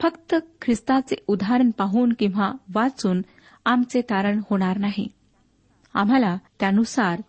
फक्त 0.00 0.34
ख्रिस्ताचे 0.62 1.14
उदाहरण 1.26 1.70
पाहून 1.70 2.12
किंवा 2.18 2.52
वाचून 2.74 3.22
आमचे 3.64 4.00
तारण 4.00 4.40
होणार 4.50 4.78
नाही. 4.78 5.08
आम्हाला 5.94 6.38
त्यानुसार 6.60 7.22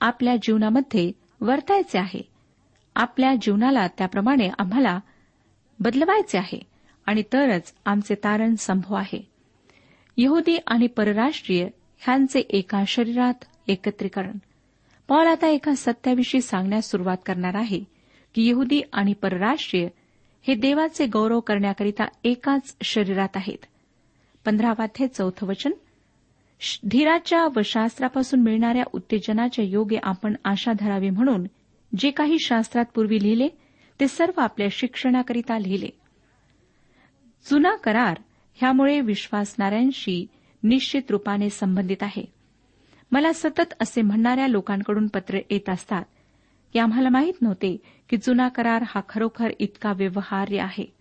आपल्या 0.00 0.36
जीवनामध्ये 0.36 1.12
वर्तायचे 1.40 1.98
आहे. 1.98 2.28
आपल्या 2.96 3.34
जीवनाला 3.42 3.86
त्याप्रमाणे 3.86 4.48
आम्हाला 4.58 5.00
बदलवायचे 5.82 6.38
आहे 6.38 6.60
आणि 7.06 7.22
तरच 7.22 7.74
आमचे 7.84 8.14
तारण 8.14 8.54
संभव 8.54 8.94
आहे. 8.94 9.28
यहुदी 10.16 10.58
आणि 10.66 10.86
परराष्ट्रीय 10.86 11.68
ह्यांचे 11.98 12.40
एका 12.40 12.82
शरीरात 12.86 13.44
एकत्रीकरण. 13.68 14.32
पॉल 15.08 15.26
आता 15.26 15.48
एका 15.48 15.74
सत्याविषयी 15.74 16.40
सांगण्यास 16.40 16.90
सुरुवात 16.90 17.16
करणार 17.26 17.54
आहे 17.54 17.80
की 18.34 18.48
यहुदी 18.48 18.82
आणि 18.92 19.12
परराष्ट्रीय 19.12 19.88
हे 20.42 20.54
देवाचे 20.54 21.06
गौरव 21.06 21.40
करण्याकरिता 21.40 22.04
एकाच 22.24 22.76
शरीरात 22.82 23.28
आहेत. 23.34 23.58
पंधरावाध्ये 24.44 25.08
चौथं 25.08 25.46
वचन. 25.46 25.70
धीराच्या 26.90 27.44
व 27.44 27.60
शास्त्रापासून 27.64 28.40
मिळणाऱ्या 28.40 28.84
उत्तेजनाच्या 28.92 29.64
योगे 29.64 29.96
आपण 30.02 30.34
आशा 30.44 30.72
धरावी 30.72 31.10
म्हणून 31.10 31.44
जे 31.98 32.10
काही 32.10 32.36
शास्त्रात 32.40 32.84
पूर्वी 32.94 33.22
लिहिले 33.22 33.48
ते 34.02 34.08
सर्व 34.08 34.40
आपल्या 34.40 34.66
शिक्षणाकरिता 34.70 35.58
लिहिले. 35.58 35.88
जुना 37.50 37.76
करार 37.76 38.16
ह्यामुळे 38.54 39.00
विश्वासणाऱ्यांशी 39.00 40.26
निश्चित 40.62 41.02
रूपाने 41.10 41.50
संबंधित 41.50 42.02
आहे. 42.02 42.24
मला 43.12 43.32
सतत 43.32 43.74
असे 43.80 44.02
म्हणणाऱ्या 44.02 44.46
लोकांकडून 44.48 45.06
पत्र 45.06 45.38
येत 45.50 45.68
असतात. 45.68 46.04
की 46.72 46.78
आम्हाला 46.78 47.08
माहीत 47.08 47.42
नव्हते 47.42 47.76
की 48.10 48.16
जुना 48.16 48.48
करार 48.48 48.82
हा 48.86 49.00
खरोखर 49.08 49.50
इतका 49.58 49.92
व्यवहार्य 49.92 50.60
आहे. 50.60 50.92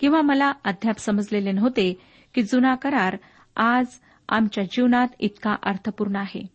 किंवा 0.00 0.22
मला 0.22 0.52
अद्याप 0.64 0.96
समजलेले 0.96 1.52
नव्हते 1.52 2.00
की 2.34 2.42
जुना 2.42 2.74
करार 2.74 3.16
आज 3.56 3.86
आमच्या 4.28 4.64
जीवनात 4.64 5.08
इतका 5.20 5.56
अर्थपूर्ण 5.62 6.16
आहे. 6.16 6.46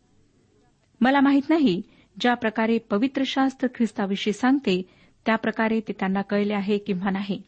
मला 1.01 1.19
माहीत 1.19 1.49
नाही 1.49 1.81
ज्या 2.19 2.33
प्रकारे 2.33 2.77
पवित्र 2.77 3.23
शास्त्र 3.25 3.67
ख्रिस्ताविषयी 3.75 4.33
सांगते 4.33 4.96
त्याप्रकारे 5.27 5.79
ते 5.79 5.93
त्यांना 5.99 6.21
कळले 6.21 6.53
आहे 6.53 6.77
किंवा 6.77 7.09
नाही. 7.09 7.41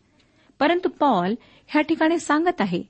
परंतु 0.59 0.89
पॉल 0.89 1.35
ह्या 1.67 1.81
ठिकाणी 1.81 2.19
सांगत 2.19 2.61
आहे 2.61 2.83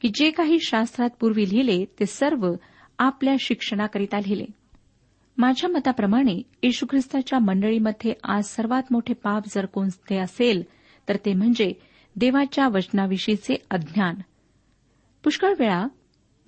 की 0.00 0.08
जे 0.14 0.30
काही 0.30 0.58
शास्त्रात 0.60 1.10
पूर्वी 1.20 1.48
लिहिले 1.48 1.84
ते 1.84 2.06
सर्व 2.06 2.52
आपल्या 2.98 3.34
शिक्षणाकरिता 3.40 4.18
लिहिले. 4.18 4.44
माझ्या 5.38 5.70
मताप्रमाणे 5.70 6.42
येशू 6.62 6.86
ख्रिस्ताच्या 6.90 7.38
मंडळीमध्ये 7.38 8.14
आज 8.24 8.44
सर्वात 8.44 8.82
मोठे 8.90 9.14
पाप 9.14 9.42
जर 9.46 9.66
कोणते 9.66 10.18
असेल 10.18 10.64
तर 11.08 11.16
ते 11.16 11.34
म्हणजे 11.34 11.72
देवाच्या 12.16 12.68
वचनाविषयीचे 12.68 13.54
अज्ञान. 13.70 14.14
पुष्कळ 15.24 15.54
वेळा 15.58 15.86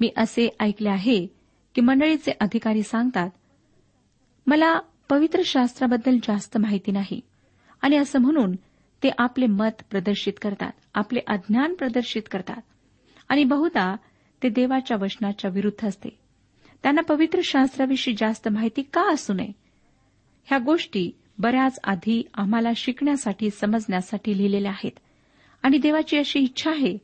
मी 0.00 0.10
असे 0.16 0.56
ऐकले 0.60 0.88
आहे 0.88 1.26
की 1.74 1.80
मंडळीचे 1.80 2.32
अधिकारी 2.40 2.82
सांगतात 2.82 3.30
मला 4.46 4.80
पवित्र 5.08 5.40
शास्त्राबद्दल 5.44 6.16
जास्त 6.16 6.58
माहिती 6.58 6.92
नाही. 6.92 7.20
आणि 7.82 7.96
असं 7.96 8.18
म्हणून 8.18 8.52
ते 9.02 9.10
आपले 9.18 9.46
मत 9.46 9.82
प्रदर्शित 9.90 10.32
करतात 10.42 10.72
आपले 10.94 11.20
अज्ञान 11.26 11.74
प्रदर्शित 11.74 12.22
करतात. 12.30 12.60
आणि 13.28 13.44
बहुधा 13.44 13.96
ते 14.42 14.48
देवाच्या 14.48 14.96
वचनाच्या 15.00 15.50
विरुद्ध 15.50 15.88
असते. 15.88 16.08
त्यांना 16.82 17.00
पवित्र 17.00 17.40
शास्त्राविषयी 17.44 18.14
जास्त 18.18 18.48
माहिती 18.48 18.82
का 18.82 19.12
असू 19.12 19.32
नये? 19.32 19.52
ह्या 20.44 20.58
गोष्टी 20.58 21.10
बऱ्याच 21.38 21.78
आधी 21.84 22.28
आम्हाला 22.34 22.68
शिकण्यासाठी 22.76 23.50
समजण्यासाठी 23.50 24.38
लिहिलेल्या 24.38 24.70
आहेत. 24.70 24.98
आणि 25.62 25.78
देवाची 25.78 26.18
अशी 26.18 26.38
इच्छा 26.38 26.70
आहे 26.70 26.98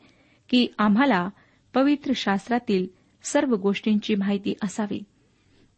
की 0.48 0.66
आम्हाला 0.78 1.28
पवित्र 1.74 2.12
शास्त्रातील 2.16 2.86
सर्व 3.22 3.54
गोष्टींची 3.54 4.14
माहिती 4.14 4.54
असावी. 4.62 5.02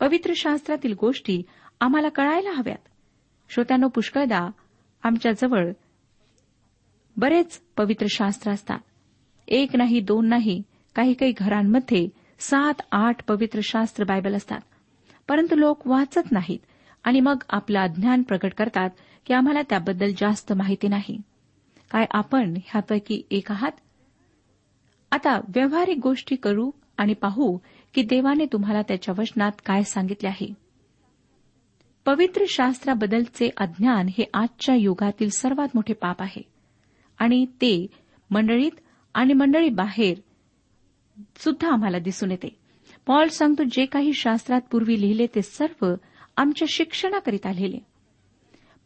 पवित्र 0.00 0.32
शास्त्रातील 0.36 0.94
गोष्टी 1.00 1.42
आम्हाला 1.80 2.08
कळायला 2.08 2.50
हव्यात. 2.50 2.88
श्रोत्यानो 3.50 3.88
पुष्कळदा 3.88 4.50
आमच्याजवळ 5.02 5.72
बरेच 7.16 7.60
पवित्र 7.76 8.06
शास्त्र 8.10 8.52
असतात. 8.52 8.78
एक 9.48 9.76
नाही 9.76 10.00
दोन 10.00 10.26
नाही 10.26 10.62
काही 10.94 11.14
काही 11.14 11.32
घरांमध्ये 11.38 12.08
सात 12.40 12.74
आठ 12.92 13.24
पवित्र 13.24 13.60
शास्त्र 13.62 14.04
बायबल 14.04 14.34
असतात. 14.34 14.60
परंतु 15.28 15.54
लोक 15.54 15.86
वाचत 15.86 16.32
नाहीत 16.32 16.58
आणि 17.04 17.20
मग 17.20 17.36
आपलं 17.50 17.80
अज्ञान 17.80 18.22
प्रकट 18.22 18.54
करतात 18.54 18.90
की 19.26 19.34
आम्हाला 19.34 19.62
त्याबद्दल 19.62 20.12
जास्त 20.18 20.52
माहिती 20.52 20.88
नाही. 20.88 21.20
काय 21.90 22.06
आपण 22.10 22.54
ह्यापैकी 22.66 23.22
एक 23.30 23.52
आहात? 23.52 23.72
आता 25.10 25.40
व्यावहारिक 25.48 25.98
गोष्टी 26.02 26.36
करू 26.36 26.70
आणि 26.96 27.14
पाहू 27.14 27.58
की 27.94 28.02
देवाने 28.02 28.46
तुम्हाला 28.46 28.82
त्याच्या 28.82 29.14
वचनात 29.18 29.52
काय 29.66 29.82
सांगितले 29.82 30.28
आहे. 30.28 30.69
पवित्र 32.04 32.44
शास्त्राबद्दलचे 32.48 33.50
अज्ञान 33.56 34.06
हे 34.08 34.24
आजच्या 34.34 34.74
युगातील 34.74 35.28
सर्वात 35.28 35.68
मोठे 35.74 35.92
पाप 35.92 36.22
आहे. 36.22 36.42
आणि 37.18 37.46
ते 37.46 37.86
मंडळीत 38.30 38.70
आणि 39.14 39.32
मंडळी 39.32 39.68
बाहेर 39.68 40.18
सुद्धा 41.36 41.72
आम्हाला 41.72 41.98
दिसून 41.98 42.30
येते. 42.30 42.56
पॉल 43.06 43.28
सांगतो 43.28 43.62
जे 43.62 43.86
काही 43.86 44.12
शास्त्रात 44.12 44.60
पूर्वी 44.70 45.00
लिहिले 45.00 45.26
ते 45.26 45.42
सर्व 45.42 45.94
आमच्या 46.36 46.66
शिक्षणाकरिता 46.70 47.52
लिहिले. 47.52 47.78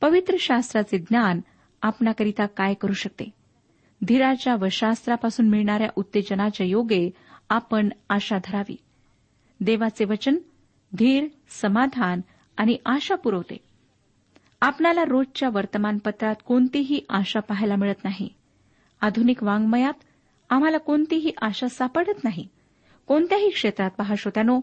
पवित्र 0.01 0.35
शास्त्राचे 0.39 0.99
ज्ञान 0.99 1.41
आपणाकरिता 1.83 2.47
काय 2.47 2.75
करू 2.75 2.93
शकते? 2.93 3.31
धीराच्या 4.05 4.55
व 4.55 4.69
शास्त्रापासून 4.71 5.49
मिळणाऱ्या 5.49 5.89
उत्तेजनाच्या 5.97 6.67
योगे 6.67 7.11
आपण 7.49 7.89
आशा 8.09 8.37
धरावी. 8.45 8.77
देवाचे 9.61 10.05
वचन 10.05 10.37
धीर 10.99 11.27
समाधान 11.49 12.21
आणि 12.57 12.77
आशा 12.87 13.15
पुरवते. 13.15 13.57
आपणाला 14.61 15.05
रोजच्या 15.05 15.49
वर्तमानपत्रात 15.49 16.35
कोणतीही 16.47 17.01
आशा 17.11 17.41
पाहायला 17.41 17.77
मिळत 17.77 18.05
नाही. 18.05 18.29
आधुनिक 19.01 19.43
वाङ्मयात 19.43 19.93
आम्हाला 20.51 20.79
कोणतीही 20.79 21.33
आशा 21.43 21.69
सापडत 21.69 22.25
नाही. 22.25 22.49
कोणत्याही 23.07 23.51
क्षेत्रात 23.51 23.91
पहा 23.91 24.15
श्रोत्यानो 24.19 24.61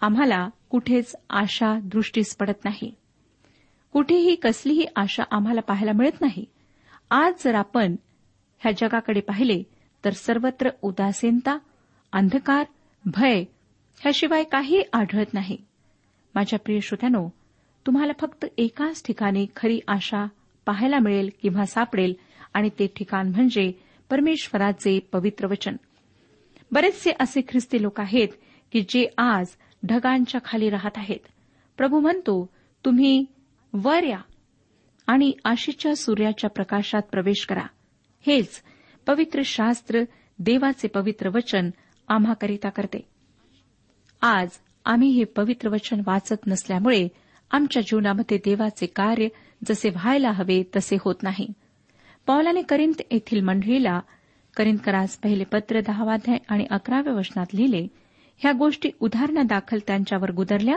आम्हाला 0.00 0.48
कुठेच 0.70 1.16
आशा 1.30 1.78
दृष्टीस 1.82 2.36
पडत 2.36 2.64
नाही. 2.64 2.94
कुठेही 3.92 4.34
कसलीही 4.34 4.86
आशा 4.96 5.22
आम्हाला 5.30 5.60
पाहायला 5.60 5.92
मिळत 5.92 6.20
नाही. 6.20 6.44
आज 7.10 7.34
जर 7.44 7.54
आपण 7.54 7.96
ह्या 8.58 8.72
जगाकडे 8.72 9.20
पाहिले 9.20 9.62
तर 10.04 10.10
सर्वत्र 10.10 10.68
उदासीनता 10.82 11.58
अंधकार 12.12 12.64
भय 13.04 13.44
ह्याशिवाय 14.00 14.44
काही 14.44 14.82
आढळत 14.92 15.34
नाही. 15.34 15.56
माझ्या 16.34 16.58
प्रिय 16.58 16.80
श्रोत्यानो 16.80 17.28
तुम्हाला 17.86 18.12
फक्त 18.20 18.44
एकाच 18.58 19.02
ठिकाणी 19.04 19.46
खरी 19.56 19.80
आशा 19.88 20.26
पाहायला 20.66 20.98
मिळेल 20.98 21.30
किंवा 21.42 21.66
सापडेल 21.66 22.14
आणि 22.54 22.68
ते 22.68 22.86
ठिकाण 22.96 23.28
म्हणजे 23.28 23.72
परमेश्वराचे 24.10 24.98
पवित्र 25.12 25.46
वचन. 25.46 25.76
बरेचसे 26.72 27.10
असे 27.20 27.40
ख्रिस्ती 27.48 27.82
लोक 27.82 28.00
आहेत 28.00 28.28
की 28.72 28.80
जे 28.88 29.06
आज 29.18 29.46
ढगांच्या 29.86 30.40
खाली 30.44 30.70
राहत 30.70 30.90
आहेत. 30.96 31.28
प्रभू 31.76 32.00
म्हणतो 32.00 32.50
तुम्ही 32.84 33.24
वर 33.72 34.02
या 34.02 34.20
आणि 35.06 35.32
आशीच्या 35.44 35.96
सूर्याच्या 35.96 36.50
प्रकाशात 36.50 37.02
प्रवेश 37.02 37.46
करा. 37.46 37.66
हेच 38.26 38.62
पवित्र 39.06 39.42
शास्त्र 39.44 40.02
देवाचे 40.38 40.88
पवित्र 40.88 41.28
वचन 41.28 41.70
आम्हाकरिता 42.08 42.68
करते. 42.68 43.08
आज 44.22 44.48
आम्ही 44.84 45.10
हे 45.10 45.24
पवित्र 45.24 45.68
वचन 45.68 46.00
वाचत 46.06 46.46
नसल्यामुळे 46.46 47.08
आमच्या 47.50 47.82
जीवनामध्ये 47.82 48.38
देवाचे 48.38 48.86
कार्य 48.86 49.28
जसे 49.68 49.88
व्हायला 49.88 50.30
हवे 50.30 50.62
तसे 50.76 50.96
होत 51.00 51.22
नाही. 51.22 51.46
पौलाने 52.26 52.62
करिंत 52.62 53.02
येथील 53.10 53.40
मंडळीला 53.40 54.00
करिंदकरास 54.56 55.16
पहिले 55.16 55.44
पत्र 55.44 55.80
दहावाध्याय 55.80 56.38
आणि 56.48 56.66
अकराव्या 56.70 57.14
वचनात 57.14 57.54
लिहिले 57.54 57.86
ह्या 58.38 58.52
गोष्टी 58.52 58.90
उदाहरणादाखल 59.00 59.78
त्यांच्यावर 59.86 60.30
गुदरल्या 60.32 60.76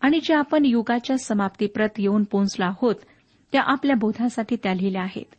आणि 0.00 0.20
ज्या 0.24 0.38
आपण 0.38 0.64
युगाच्या 0.64 1.18
समाप्तीप्रत 1.18 1.88
येऊन 1.98 2.24
पोहोचलो 2.24 2.64
आहोत 2.64 2.94
त्या 3.52 3.62
आपल्या 3.62 3.96
बोधासाठी 3.96 4.56
त्या 4.56 4.74
लिहिल्या 4.74 5.02
आहेत. 5.02 5.34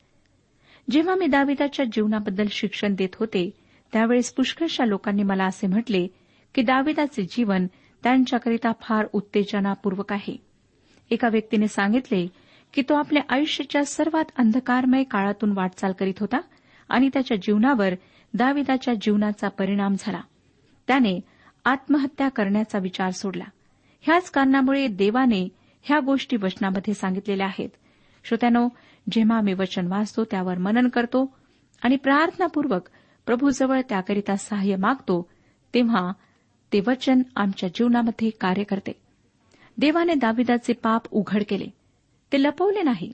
जेव्हा 0.89 1.15
मी 1.15 1.27
दाविदाच्या 1.27 1.85
जीवनाबद्दल 1.85 2.45
शिक्षण 2.51 2.95
देत 2.95 3.15
होते 3.15 3.49
त्यावेळेस 3.93 4.33
पुष्कळशा 4.33 4.85
लोकांनी 4.85 5.23
मला 5.23 5.45
असे 5.45 5.67
म्हटले 5.67 6.07
की 6.55 6.61
दाविदाचे 6.61 7.21
जीवन 7.23 7.67
त्यांच्याकरिता 8.03 8.71
फार 8.81 9.05
उत्तेजनापूर्वक 9.13 10.13
आहे. 10.13 10.37
एका 11.11 11.27
व्यक्तीने 11.27 11.67
सांगितले 11.67 12.27
की 12.73 12.81
तो 12.81 12.93
आपल्या 12.93 13.23
आयुष्याच्या 13.29 13.85
सर्वात 13.85 14.25
अंधकारमय 14.37 15.03
काळातून 15.03 15.51
वाटचाल 15.51 15.91
करीत 15.91 16.13
होता 16.19 16.37
आणि 16.89 17.09
त्याच्या 17.13 17.37
जीवनावर 17.37 17.93
दाविदाच्या 18.33 18.93
जीवनाचा 19.01 19.47
परिणाम 19.47 19.95
झाला. 19.99 20.21
त्याने 20.87 21.19
आत्महत्या 21.65 22.29
करण्याचा 22.29 22.79
विचार 22.79 23.09
सोडला. 23.09 23.43
ह्याच 24.01 24.31
कारणामुळे 24.31 24.87
देवाने 24.87 25.49
ह्या 25.81 25.99
गोष्टी 25.99 26.37
वचनामध्ये 26.37 26.93
सांगितलेल्या 26.93 27.45
आहेत. 27.45 27.69
श्रोत्यानो 28.23 28.69
जेव्हा 29.11 29.37
आम्ही 29.37 29.53
वचन 29.53 29.87
वाचतो 29.87 30.23
त्यावर 30.23 30.57
मनन 30.57 30.87
करतो 30.87 31.35
आणि 31.83 31.95
प्रार्थनापूर्वक 31.95 32.81
प्रभूजवळ 33.25 33.81
त्याकरिता 33.89 34.35
सहाय्य 34.35 34.75
मागतो 34.75 35.29
तेव्हा 35.73 36.11
ते 36.73 36.79
वचन 36.87 37.21
आमच्या 37.35 37.69
जीवनामध्ये 37.69 38.29
कार्य 38.29 38.63
करते. 38.63 38.91
देवाने 39.77 40.13
दाविदाचे 40.13 40.73
पाप 40.73 41.01
उघड 41.11 41.43
केले. 41.49 41.65
ते 42.31 42.43
लपवले 42.43 42.81
नाही. 42.81 43.13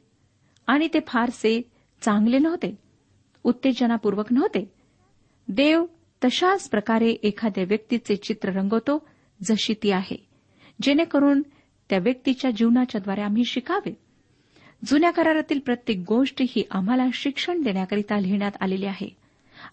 आणि 0.67 0.87
ते 0.93 0.99
फारसे 1.07 1.61
चांगले 2.01 2.37
नव्हते. 2.37 2.77
उत्तेजनापूर्वक 3.43 4.33
नव्हते. 4.33 4.71
देव 5.47 5.85
तशाच 6.25 6.69
प्रकारे 6.69 7.09
एखाद्या 7.09 7.63
व्यक्तीचे 7.63 8.15
चित्र 8.15 8.49
रंगवतो 8.49 9.07
जशी 9.43 9.73
ती 9.73 9.91
आहे. 9.91 10.27
जेणेकरून 10.81 11.41
त्या 11.89 11.99
व्यक्तीच्या 11.99 12.51
जीवनाच्याद्वारे 12.51 13.21
आम्ही 13.21 13.45
शिकावे. 13.45 13.97
जुन्या 14.85 15.11
करारातील 15.11 15.59
प्रत्येक 15.59 16.03
गोष्ट 16.07 16.41
ही 16.41 16.63
आम्हाला 16.71 17.05
शिक्षण 17.13 17.61
देण्याकरिता 17.61 18.19
लिहिण्यात 18.19 18.51
आलेली 18.61 18.85
आहे. 18.85 19.09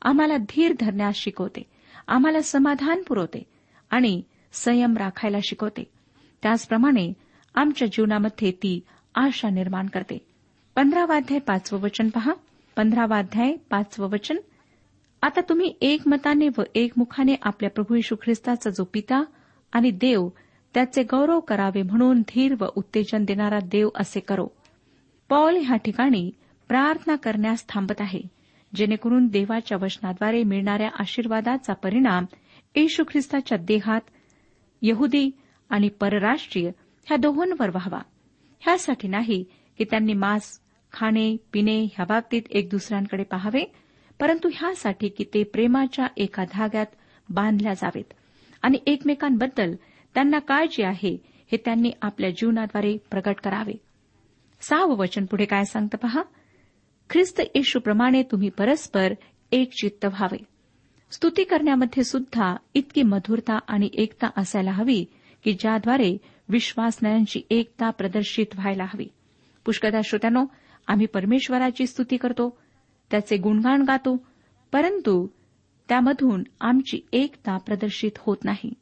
आम्हाला 0.02 0.36
धीर 0.36 0.72
धरण्यास 0.80 1.16
शिकवते. 1.16 1.62
आम्हाला 2.08 2.40
समाधान 2.40 3.02
पुरवते. 3.02 3.55
आणि 3.90 4.22
संयम 4.52 4.96
राखायला 4.96 5.38
शिकवते. 5.42 5.84
त्याचप्रमाणे 6.42 7.12
आमच्या 7.54 7.88
जीवनामध्ये 7.88 8.50
ती 8.50 8.80
आशा 9.14 9.50
निर्माण 9.50 9.86
करते. 9.86 10.26
पंधरावाध्याय 10.74 11.40
पाचवं 11.40 11.80
वचन 11.80 12.08
पहा. 12.08 12.32
पंधरावाध्याय 12.76 13.52
पाचवं 13.70 14.10
वचन. 14.10 14.36
आता 15.22 15.40
तुम्ही 15.40 15.74
एकमताने 15.80 16.48
व 16.58 16.62
एकमुखाने 16.74 17.34
आपल्या 17.42 17.70
प्रभू 17.70 17.94
यशू 17.94 18.16
ख्रिस्ताचा 18.16 18.70
जो 18.70 18.84
पिता 18.92 19.24
आणि 19.72 19.90
देव 19.90 20.28
त्याचे 20.74 21.02
गौरव 21.02 21.40
करावे 21.40 21.82
म्हणून 21.82 22.20
धीर 22.20 22.54
व 22.60 22.64
उत्तेजन 22.74 23.24
देणारा 23.24 23.58
देव 23.58 23.88
असे 23.94 24.20
करो. 24.20 24.48
पॉल 25.28 25.56
ह्या 25.56 25.76
ठिकाणी 25.76 26.30
प्रार्थना 26.68 27.16
करण्यास 27.16 27.68
थांबत 27.68 28.00
आहे 28.00 28.20
जेणेकरून 28.74 29.26
देवाच्या 29.26 29.78
वचनाद्वारे 29.82 30.42
मिळणाऱ्या 30.42 30.88
आशीर्वादाचा 30.98 31.72
परिणाम 31.72 32.24
येशू 32.76 33.04
ख्रिस्ताच्या 33.04 33.58
देहात 33.58 34.00
यहुदी 34.82 35.30
आणि 35.68 35.88
परराष्ट्रीय 35.88 36.70
ह्या 37.06 37.16
दोहोंवर 37.16 37.70
व्हावा. 37.70 37.98
ह्यासाठी 38.60 39.08
नाही 39.08 39.44
की 39.78 39.84
त्यांनी 39.84 40.12
मांस 40.12 40.60
खाणे 40.92 41.36
पिणे 41.52 41.82
ह्या 41.82 42.04
बाबतीत 42.04 42.42
एक 42.50 42.68
दुसऱ्यांकडे 42.70 43.22
पाहावे 43.22 43.72
परंतु 44.20 44.48
ह्यासाठी 44.54 45.08
की 45.08 45.24
ते 45.24 45.42
प्रेमाच्या 45.42 46.06
एका 46.16 46.44
धाग्यात 46.52 46.86
बांधल्या 47.28 47.72
जावेत 47.72 48.12
आणि 48.62 48.78
एकमेकांबद्दल 48.86 49.74
त्यांना 50.14 50.38
काळजी 50.38 50.82
आहे 50.82 51.18
हे 51.52 51.56
त्यांनी 51.56 51.90
आपल्या 52.02 52.30
जीवनाद्वारे 52.30 52.96
प्रकट 53.10 53.34
करावे. 53.44 53.74
सहावं 54.60 54.96
वचन 54.96 55.24
पुढे 55.24 55.44
काय 55.44 55.64
सांगतं 55.64 55.98
पहा? 55.98 56.22
ख्रिस्त 57.10 57.40
येशूप्रमाणे 57.54 58.22
तुम्ही 58.22 58.48
परस्पर 58.48 59.12
एक 59.52 59.70
चित्त 59.72 60.04
व्हावे. 60.04 60.55
स्तुती 61.10 61.44
करण्यामध्ये 61.44 62.04
सुद्धा 62.04 62.56
इतकी 62.74 63.02
मधुरता 63.02 63.58
आणि 63.68 63.88
एकता 63.92 64.26
असायला 64.36 64.70
हवी 64.70 65.04
की 65.44 65.52
ज्याद्वारे 65.52 66.18
विश्वासनयांची 66.48 67.42
एकता 67.50 67.90
प्रदर्शित 67.90 68.46
व्हायला 68.54 68.84
हवी. 68.84 69.06
पुष्कदा 69.64 70.00
श्रोत्यानो 70.04 70.46
आम्ही 70.86 71.06
परमेश्वराची 71.06 71.86
स्तुती 71.86 72.16
करतो 72.16 72.58
त्याचे 73.10 73.36
गुणगान 73.36 73.82
गातो 73.82 74.26
परंतु 74.72 75.26
त्यामधून 75.88 76.42
आमची 76.60 77.00
एकता 77.12 77.58
प्रदर्शित 77.58 78.10
होत 78.18 78.36
नाही. 78.44 78.72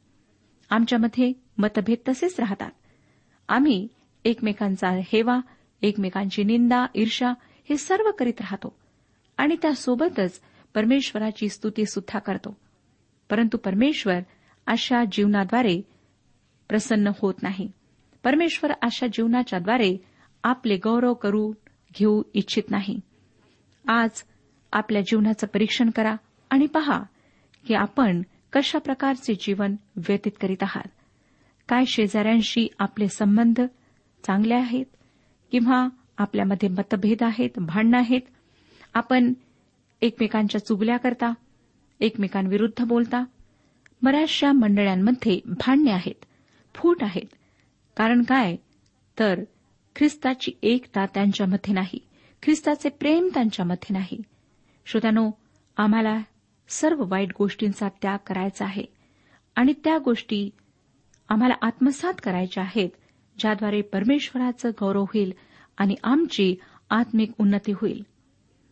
आमच्यामध्ये 0.69 1.33
मतभेद 1.57 2.09
तसेच 2.09 2.39
राहतात. 2.39 2.71
आम्ही 3.49 3.87
एकमेकांचा 4.25 4.89
हेवा 4.89 5.39
एकमेकांची 5.81 6.43
निंदा 6.43 6.85
ईर्षा 6.95 7.29
हे 7.69 7.77
सर्व 7.77 8.11
करीत 8.11 8.41
राहतो 8.41 8.75
आणि 9.37 9.55
त्यासोबतच 9.61 10.41
परमेश्वराची 10.75 11.49
स्तुती 11.49 11.85
सुद्धा 11.85 12.19
करतो. 12.19 12.57
परंतु 13.29 13.57
परमेश्वर 13.57 14.19
अशा 14.67 15.03
जीवनाद्वारे 15.11 15.81
प्रसन्न 16.69 17.11
होत 17.21 17.33
नाही. 17.41 17.71
परमेश्वर 18.23 18.71
अशा 18.81 19.07
जीवनाच्याद्वारे 19.07 19.97
आपले 20.43 20.77
गौरव 20.77 21.13
करू 21.13 21.53
घेऊ 21.99 22.21
इच्छित 22.33 22.63
नाही. 22.71 22.99
आज 23.87 24.09
आपल्या 24.71 25.01
जीवनाचं 25.01 25.47
परीक्षण 25.47 25.89
करा 25.89 26.15
आणि 26.49 26.65
पहा 26.65 27.03
की 27.67 27.73
आपण 27.73 28.21
कशा 28.53 28.79
प्रकारचे 28.79 29.33
जीवन 29.33 29.75
व्यतीत 29.95 30.31
करीत 30.41 30.63
आहात. 30.63 30.89
काय 31.69 31.85
शेजाऱ्यांशी 31.85 32.67
आपले 32.79 33.07
संबंध 33.07 33.61
चांगले 34.27 34.53
आहेत? 34.53 34.85
किंवा 35.51 35.87
आपल्यामध्ये 36.17 36.69
मतभेद 36.69 37.17
आहेत 37.21 37.49
भांडणं 37.57 37.97
आहेत? 37.97 38.21
आपण 38.93 39.33
एकमेकांच्या 40.01 40.65
चुगल्या 40.65 40.97
करता 40.97 41.33
एकमेकांविरुद्ध 41.99 42.83
बोलता. 42.83 43.23
बऱ्याचशा 44.01 44.51
मंडळांमध्ये 44.51 45.39
भांडणे 45.45 45.91
आहेत 45.91 46.25
फूट 46.75 47.03
आहेत. 47.03 47.35
कारण 47.97 48.23
काय? 48.23 48.55
तर 49.19 49.43
ख्रिस्ताची 49.95 50.51
एकता 50.63 51.05
त्यांच्यामध्ये 51.05 51.73
नाही 51.73 51.99
ख्रिस्ताचे 52.43 52.89
प्रेम 52.89 53.29
त्यांच्यामध्ये 53.33 53.97
नाही. 53.97 54.21
श्रोत्यानो 54.85 55.31
आम्हाला 55.77 56.17
सर्व 56.69 57.03
वाईट 57.07 57.29
गोष्टींचा 57.39 57.89
त्याग 58.01 58.17
करायचा 58.27 58.65
आहे. 58.65 58.83
आणि 59.55 59.73
त्या 59.83 59.97
गोष्टी 59.97 60.49
आम्हाला 61.29 61.53
आत्मसात 61.61 62.13
करायच्या 62.23 62.63
आहेत 62.63 62.89
ज्याद्वारे 63.39 63.81
परमेश्वराचं 63.81 64.71
गौरव 64.79 65.03
होईल 65.03 65.33
आणि 65.77 65.95
आमची 66.03 66.55
आत्मिक 66.89 67.31
उन्नती 67.39 67.71
होईल. 67.71 68.03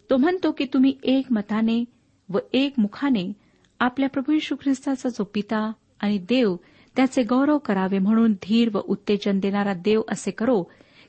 तो 0.10 0.18
म्हणतो 0.18 0.52
की 0.52 0.66
तुम्ही 0.66 0.98
एक 1.04 1.26
मताने 1.32 1.86
व 2.30 2.38
एक 2.54 2.74
मुखाने 2.78 3.34
आपल्या 3.80 4.10
प्रभू 4.10 4.32
यशू 4.32 4.56
ख्रिस्ताचा 4.56 5.10
जो 5.10 5.24
पिता 5.24 5.72
आणि 6.00 6.18
देव 6.18 6.56
त्याचे 6.96 7.24
गौरव 7.24 7.58
करावे 7.58 8.00
म्हणून 8.00 8.34
धीर 8.34 8.70
व 8.74 8.80
उत्तेजन 8.80 9.39
देणारा 9.39 9.74
देव 9.74 10.02
असे 10.10 10.32
करो 10.32 10.63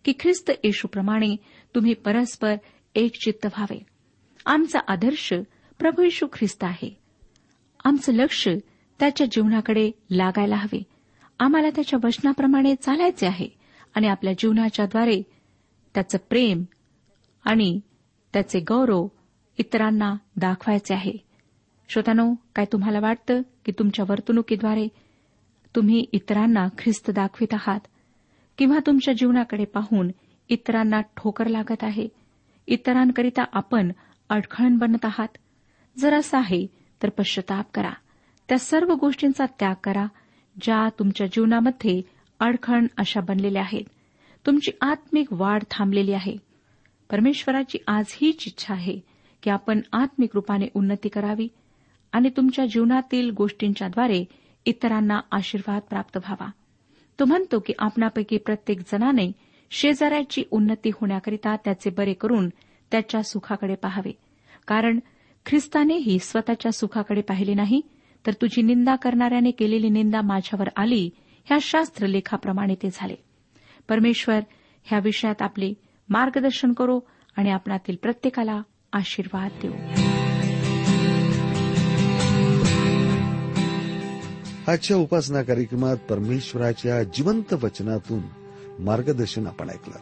की 0.04 0.12
ख्रिस्त 0.20 0.50
येशूप्रमाणे 0.64 1.36
तुम्ही 1.74 1.94
परस्पर 1.94 2.54
एक 2.94 3.12
चित्त 3.24 3.46
व्हावे. 3.46 3.86
आमचा 4.46 4.78
आदर्श 4.88 5.34
प्रभू 5.78 6.02
येशू 6.02 6.26
ख्रिस्त 6.32 6.64
आहे. 6.64 6.96
आमचं 7.84 8.12
लक्ष 8.12 8.48
त्याच्या 9.00 9.26
जीवनाकडे 9.26 9.90
लागायला 10.10 10.56
हवे. 10.56 10.82
आम्हाला 11.38 11.70
त्याच्या 11.70 11.98
वचनाप्रमाणे 12.04 12.74
चालायचे 12.74 13.26
आहे 13.26 13.48
आणि 13.94 14.06
आपल्या 14.06 14.32
जीवनाच्याद्वारे 14.32 15.22
त्याचं 15.94 16.18
प्रेम 16.30 16.62
आणि 17.44 17.80
त्याचे 18.34 18.60
गौरव 18.60 19.06
इतरांना 19.58 20.14
दाखवायचे 20.36 20.94
आहे. 20.94 21.12
श्रोतानो 21.88 22.34
काय 22.54 22.64
तुम्हाला 22.72 23.00
वाटतं 23.00 23.42
की 23.64 23.72
तुमच्या 23.78 24.04
वर्तणुकीद्वारे 24.08 24.88
तुम्ही 25.76 26.04
इतरांना 26.12 26.68
ख्रिस्त 26.78 27.10
दाखवित 27.10 27.54
आहात? 27.54 27.80
किंवा 28.58 28.78
तुमच्या 28.86 29.14
जीवनाकडे 29.14 29.64
पाहून 29.64 30.10
इतरांना 30.48 31.00
ठोकर 31.00 31.46
लागत 31.46 31.84
आहे? 31.84 32.08
इतरांकरिता 32.66 33.44
आपण 33.52 33.92
अडखळण 34.28 34.76
बनत 34.76 35.04
आहात? 35.04 35.28
जर 35.98 36.14
असं 36.14 36.38
आहे 36.38 36.66
तर 37.02 37.08
पश्चाताप 37.08 37.66
करा. 37.74 37.92
त्या 38.48 38.58
सर्व 38.58 38.94
गोष्टींचा 38.94 39.44
त्याग 39.46 39.74
करा 39.84 40.06
ज्या 40.62 40.88
तुमच्या 40.98 41.26
जीवनामध्ये 41.26 42.02
अडखण 42.40 42.86
अशा 42.96 43.20
बनलेल्या 43.20 43.62
आहेत. 43.62 43.84
तुमची 44.46 44.70
आत्मिक 44.80 45.32
वाढ 45.32 45.62
थांबलेली 45.70 46.12
आहे. 46.12 46.53
परमेश्वराची 47.14 47.78
आज 47.86 48.04
हीच 48.08 48.44
इच्छा 48.46 48.74
आहे 48.74 49.00
की 49.42 49.50
आपण 49.50 49.80
आत्मिक 49.92 50.30
रूपाने 50.34 50.66
उन्नती 50.74 51.08
करावी 51.08 51.48
आणि 52.12 52.28
तुमच्या 52.28 52.66
जीवनातील 52.66 53.30
गोष्टींच्याद्वारे 53.30 54.24
इतरांना 54.66 55.20
आशीर्वाद 55.32 55.80
प्राप्त 55.90 56.16
व्हावा. 56.16 56.50
तो 57.20 57.24
म्हणतो 57.24 57.58
की 57.58 57.72
आपणापैकी 57.78 58.36
प्रत्येक 58.36 58.80
जणाने 58.80 59.32
शेजाऱ्याची 59.70 60.44
उन्नती 60.50 60.88
होण्याकरिता 60.88 61.56
त्याचे 61.56 61.90
बरे 61.90 62.12
करून 62.12 62.48
त्याच्या 62.90 63.22
सुखाकडे 63.22 63.74
पाहावे. 63.74 64.12
कारण 64.66 64.98
ख्रिस्तानेही 65.46 66.18
स्वतःच्या 66.18 66.72
सुखाकडे 66.72 67.20
पाहिले 67.20 67.54
नाही 67.54 67.80
तर 68.26 68.32
तुझी 68.32 68.62
निंदा 68.62 68.96
करणाऱ्याने 68.96 69.50
केलेली 69.50 69.88
निंदा 69.88 70.20
माझ्यावर 70.20 70.68
आली 70.76 71.10
ह्या 71.44 71.58
शास्त्रलेखाप्रमाणे 71.60 72.74
ते 72.74 72.88
झाले. 72.92 73.14
परमेश्वर 73.88 74.40
ह्या 74.84 74.98
विषयात 75.04 75.42
आपले 75.42 75.74
मार्गदर्शन 76.08 76.72
करो 76.72 77.00
आणि 77.36 77.50
आपणातील 77.50 77.96
प्रत्येकाला 78.02 78.62
आशीर्वाद 78.92 79.50
देऊ. 79.62 79.72
आजच्या 84.72 84.96
उपासना 84.96 85.42
कार्यक्रमात 85.42 85.96
परमेश्वराच्या 85.96 87.02
जिवंत 87.02 87.52
वचनातून 87.52 88.20
मार्गदर्शन 88.78 89.46
आपण 89.46 89.70
ऐकलं. 89.70 89.98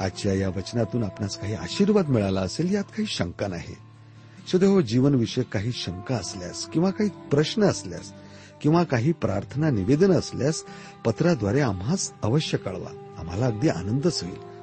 आजच्या 0.00 0.34
या 0.34 0.48
वचनातून 0.48 1.04
आपणास 1.04 1.38
काही 1.38 1.54
आशीर्वाद 1.54 2.08
मिळाला 2.08 2.40
असेल 2.40 2.74
यात 2.74 2.84
काही 2.84 3.06
शंका 3.06 3.48
नाही. 3.48 3.74
सुदैव 4.48 4.80
जीवनविषयक 4.80 5.48
काही 5.48 5.72
शंका 5.72 6.14
असल्यास 6.14 6.66
किंवा 6.66 6.90
काही 6.90 7.10
प्रश्न 7.30 7.62
असल्यास 7.62 8.12
किंवा 8.62 8.84
काही 8.84 9.12
प्रार्थना 9.12 9.70
निवेदन 9.70 10.12
असल्यास 10.12 10.64
पत्राद्वारे 11.04 11.60
आम्हाच 11.60 12.12
अवश्य 12.22 12.58
कळवा. 12.58 13.14
आम्हाला 13.18 13.46
अगदी 13.46 13.68
आनंदच 13.68 14.24
होईल. 14.24 14.51